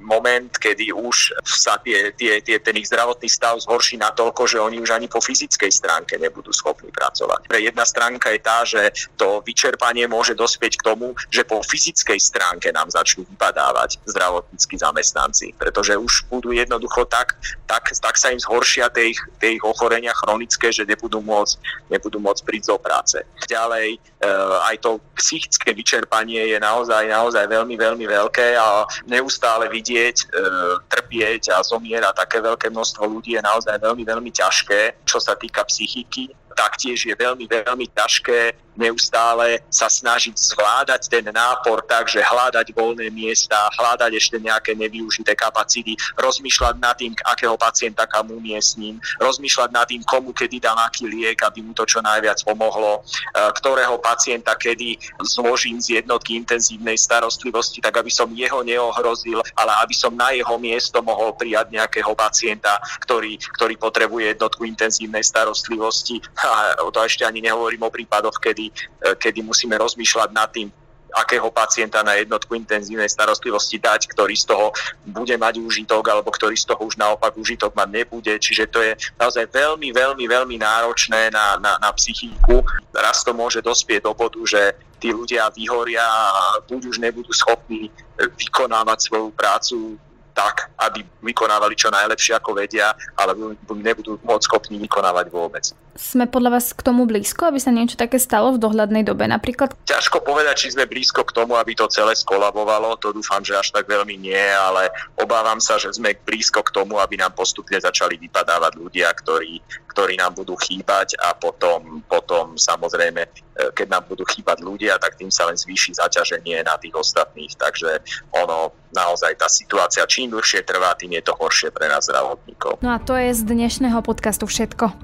moment, 0.05 0.53
kedy 0.53 0.93
už 0.93 1.33
sa 1.43 1.81
tie, 1.81 2.13
tie, 2.13 2.45
tie, 2.45 2.61
ten 2.61 2.77
ich 2.77 2.93
zdravotný 2.93 3.27
stav 3.27 3.57
zhorší 3.57 3.97
natoľko, 3.97 4.45
že 4.45 4.61
oni 4.61 4.79
už 4.79 4.93
ani 4.93 5.09
po 5.09 5.19
fyzickej 5.25 5.73
stránke 5.73 6.21
nebudú 6.21 6.53
schopní 6.53 6.93
pracovať. 6.93 7.49
Pre 7.49 7.59
jedna 7.59 7.89
stránka 7.89 8.29
je 8.31 8.41
tá, 8.45 8.59
že 8.69 8.93
to 9.17 9.41
vyčerpanie 9.43 10.05
môže 10.05 10.37
dospieť 10.37 10.77
k 10.79 10.87
tomu, 10.93 11.17
že 11.33 11.49
po 11.49 11.65
fyzickej 11.65 12.21
stránke 12.21 12.69
nám 12.71 12.93
začnú 12.93 13.25
vypadávať 13.25 14.05
zdravotníckí 14.05 14.77
zamestnanci, 14.77 15.57
pretože 15.57 15.97
už 15.97 16.29
budú 16.29 16.53
jednoducho 16.53 17.09
tak, 17.09 17.41
tak, 17.65 17.89
tak 17.89 18.15
sa 18.21 18.29
im 18.29 18.39
zhoršia 18.39 18.93
tie 18.93 19.17
ich, 19.17 19.21
tie 19.41 19.57
ich 19.57 19.65
ochorenia 19.65 20.13
chronické, 20.13 20.69
že 20.69 20.85
nebudú 20.85 21.25
môcť, 21.25 21.89
nebudú 21.89 22.21
môcť 22.21 22.43
prísť 22.45 22.69
do 22.69 22.79
práce. 22.79 23.17
Ďalej, 23.49 23.97
e, 23.97 24.29
aj 24.69 24.77
to 24.85 25.01
psychické 25.17 25.73
vyčerpanie 25.73 26.53
je 26.53 26.59
naozaj, 26.61 27.09
naozaj 27.09 27.49
veľmi, 27.49 27.77
veľmi 27.81 28.05
veľké 28.05 28.59
a 28.61 28.85
neustále 29.09 29.71
vidieť, 29.73 29.94
vidieť, 29.95 30.19
e, 30.27 30.43
trpieť 30.91 31.55
a 31.55 31.63
zomierať 31.63 32.15
také 32.19 32.43
veľké 32.43 32.67
množstvo 32.75 33.07
ľudí 33.07 33.39
je 33.39 33.43
naozaj 33.47 33.79
veľmi, 33.79 34.03
veľmi 34.03 34.31
ťažké, 34.35 35.07
čo 35.07 35.23
sa 35.23 35.39
týka 35.39 35.63
psychiky. 35.71 36.35
Taktiež 36.55 37.05
je 37.07 37.15
veľmi, 37.15 37.45
veľmi 37.51 37.87
ťažké 37.93 38.65
neustále 38.77 39.63
sa 39.71 39.87
snažiť 39.87 40.35
zvládať 40.35 41.07
ten 41.07 41.27
nápor 41.31 41.83
tak, 41.87 42.11
že 42.11 42.23
hľadať 42.23 42.75
voľné 42.75 43.11
miesta, 43.11 43.71
hľadať 43.79 44.13
ešte 44.19 44.37
nejaké 44.43 44.75
nevyužité 44.75 45.39
kapacity, 45.39 45.95
rozmýšľať 46.19 46.75
nad 46.83 46.95
tým, 46.99 47.15
akého 47.27 47.55
pacienta 47.55 48.07
kam 48.07 48.31
umiestním, 48.35 48.99
rozmýšľať 49.23 49.71
nad 49.71 49.87
tým, 49.87 50.03
komu 50.03 50.35
kedy 50.35 50.59
dám 50.59 50.79
aký 50.83 51.07
liek, 51.07 51.39
aby 51.47 51.63
mu 51.63 51.73
to 51.73 51.87
čo 51.87 52.03
najviac 52.03 52.43
pomohlo, 52.43 53.01
e, 53.01 53.41
ktorého 53.63 53.99
pacienta 54.03 54.59
kedy 54.59 54.99
zložím 55.23 55.79
z 55.79 56.03
jednotky 56.03 56.35
intenzívnej 56.39 56.99
starostlivosti, 56.99 57.79
tak 57.79 57.95
aby 58.03 58.11
som 58.11 58.31
jeho 58.35 58.67
neohrozil, 58.67 59.39
ale 59.55 59.73
aby 59.87 59.95
som 59.95 60.13
na 60.15 60.35
jeho 60.35 60.59
miesto 60.59 60.99
mohol 61.01 61.35
prijať 61.39 61.71
nejakého 61.71 62.13
pacienta, 62.19 62.79
ktorý, 63.07 63.39
ktorý 63.55 63.75
potrebuje 63.79 64.35
jednotku 64.35 64.67
intenzívnej 64.67 65.23
starostlivosti. 65.23 66.19
A 66.45 66.77
to 66.93 67.01
ešte 67.01 67.25
ani 67.25 67.41
nehovorím 67.41 67.89
o 67.89 67.91
prípadoch, 67.91 68.37
kedy 68.37 68.69
e, 68.69 68.73
kedy 69.17 69.41
musíme 69.41 69.75
rozmýšľať 69.81 70.31
nad 70.31 70.49
tým, 70.53 70.69
akého 71.15 71.47
pacienta 71.55 72.03
na 72.03 72.19
jednotku 72.19 72.59
intenzívnej 72.59 73.07
starostlivosti 73.07 73.79
dať, 73.79 74.11
ktorý 74.11 74.35
z 74.35 74.51
toho 74.51 74.75
bude 75.07 75.31
mať 75.39 75.63
úžitok, 75.63 76.03
alebo 76.11 76.35
ktorý 76.35 76.59
z 76.59 76.67
toho 76.67 76.83
už 76.83 76.99
naopak 76.99 77.39
úžitok 77.39 77.71
mať 77.79 77.89
nebude. 78.03 78.35
Čiže 78.35 78.65
to 78.67 78.83
je 78.83 78.93
naozaj 79.15 79.47
veľmi, 79.55 79.95
veľmi, 79.95 80.27
veľmi 80.27 80.57
náročné 80.59 81.31
na, 81.31 81.57
na, 81.63 81.79
na 81.79 81.91
psychiku. 81.95 82.67
Raz 82.91 83.23
to 83.23 83.31
môže 83.31 83.63
dospieť 83.63 84.11
do 84.11 84.13
bodu, 84.13 84.43
že 84.43 84.75
tí 84.99 85.15
ľudia 85.15 85.47
vyhoria 85.55 86.03
a 86.03 86.59
buď 86.67 86.91
už 86.91 86.97
nebudú 86.99 87.31
schopní 87.31 87.95
vykonávať 88.19 88.99
svoju 89.07 89.31
prácu 89.39 89.95
tak, 90.35 90.67
aby 90.83 91.07
vykonávali 91.23 91.79
čo 91.79 91.95
najlepšie 91.95 92.35
ako 92.35 92.59
vedia, 92.59 92.91
alebo 93.15 93.55
nebudú 93.71 94.19
môcť 94.27 94.45
schopní 94.51 94.83
vykonávať 94.83 95.31
vôbec. 95.31 95.71
Sme 95.95 96.27
podľa 96.27 96.59
vás 96.59 96.75
k 96.75 96.83
tomu 96.83 97.07
blízko, 97.07 97.55
aby 97.55 97.63
sa 97.63 97.71
niečo 97.71 97.95
také 97.95 98.19
stalo 98.19 98.51
v 98.51 98.59
dohľadnej 98.59 99.07
dobe 99.07 99.31
napríklad? 99.31 99.79
Ťažko 99.87 100.27
povedať, 100.27 100.67
či 100.67 100.75
sme 100.75 100.91
blízko 100.91 101.23
k 101.23 101.31
tomu, 101.31 101.55
aby 101.55 101.79
to 101.79 101.87
celé 101.87 102.19
skolabovalo. 102.19 102.99
To 102.99 103.15
dúfam, 103.15 103.47
že 103.47 103.55
až 103.55 103.71
tak 103.71 103.87
veľmi 103.87 104.19
nie, 104.19 104.45
ale 104.59 104.91
obávam 105.23 105.63
sa, 105.63 105.79
že 105.79 105.95
sme 105.95 106.19
blízko 106.27 106.67
k 106.67 106.75
tomu, 106.75 106.99
aby 106.99 107.15
nám 107.15 107.39
postupne 107.39 107.79
začali 107.79 108.19
vypadávať 108.19 108.75
ľudia, 108.75 109.07
ktorí, 109.15 109.63
ktorí 109.95 110.19
nám 110.19 110.35
budú 110.35 110.59
chýbať 110.59 111.15
a 111.23 111.31
potom, 111.39 112.03
potom 112.11 112.59
samozrejme, 112.59 113.23
e, 113.23 113.31
keď 113.71 113.87
nám 113.95 114.05
budú 114.11 114.27
chýbať 114.27 114.67
ľudia, 114.67 114.99
tak 114.99 115.15
tým 115.15 115.31
sa 115.31 115.47
len 115.47 115.55
zvýši 115.55 115.95
zaťaženie 115.95 116.67
na 116.67 116.75
tých 116.75 116.99
ostatných. 116.99 117.55
Takže 117.55 118.03
ono, 118.35 118.75
naozaj 118.91 119.39
tá 119.39 119.51
situácia 119.51 120.07
čím 120.11 120.35
dlhšie 120.35 120.67
trvá, 120.67 120.95
tým 120.99 121.19
je 121.19 121.23
to 121.27 121.35
horšie 121.39 121.71
pre 121.75 121.91
nás 121.91 122.07
zdravotníkov. 122.07 122.83
No 122.83 122.95
a 122.95 122.99
to 123.03 123.19
je 123.19 123.35
z 123.35 123.43
dnešného 123.43 123.99
podcastu 124.03 124.47
všetko. 124.47 124.95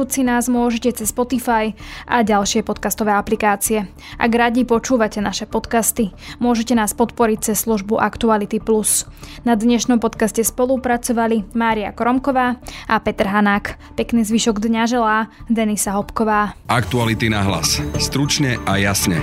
Vypočuť 0.00 0.16
si 0.16 0.24
nás 0.24 0.48
môžete 0.48 0.96
cez 0.96 1.12
Spotify 1.12 1.76
a 2.08 2.24
ďalšie 2.24 2.64
podcastové 2.64 3.12
aplikácie. 3.12 3.84
Ak 4.16 4.32
radi 4.32 4.64
počúvate 4.64 5.20
naše 5.20 5.44
podcasty, 5.44 6.16
môžete 6.40 6.72
nás 6.72 6.96
podporiť 6.96 7.52
cez 7.52 7.68
službu 7.68 8.00
Actuality 8.00 8.64
Plus. 8.64 9.04
Na 9.44 9.60
dnešnom 9.60 10.00
podcaste 10.00 10.40
spolupracovali 10.40 11.52
Mária 11.52 11.92
Koromková 11.92 12.56
a 12.88 12.96
Peter 13.04 13.28
Hanák. 13.28 13.76
Pekný 14.00 14.24
zvyšok 14.24 14.64
dňa 14.64 14.88
želá 14.88 15.28
Denisa 15.52 15.92
Hopková. 15.92 16.56
Aktuality 16.64 17.28
na 17.28 17.44
hlas. 17.44 17.84
Stručne 18.00 18.56
a 18.64 18.80
jasne. 18.80 19.20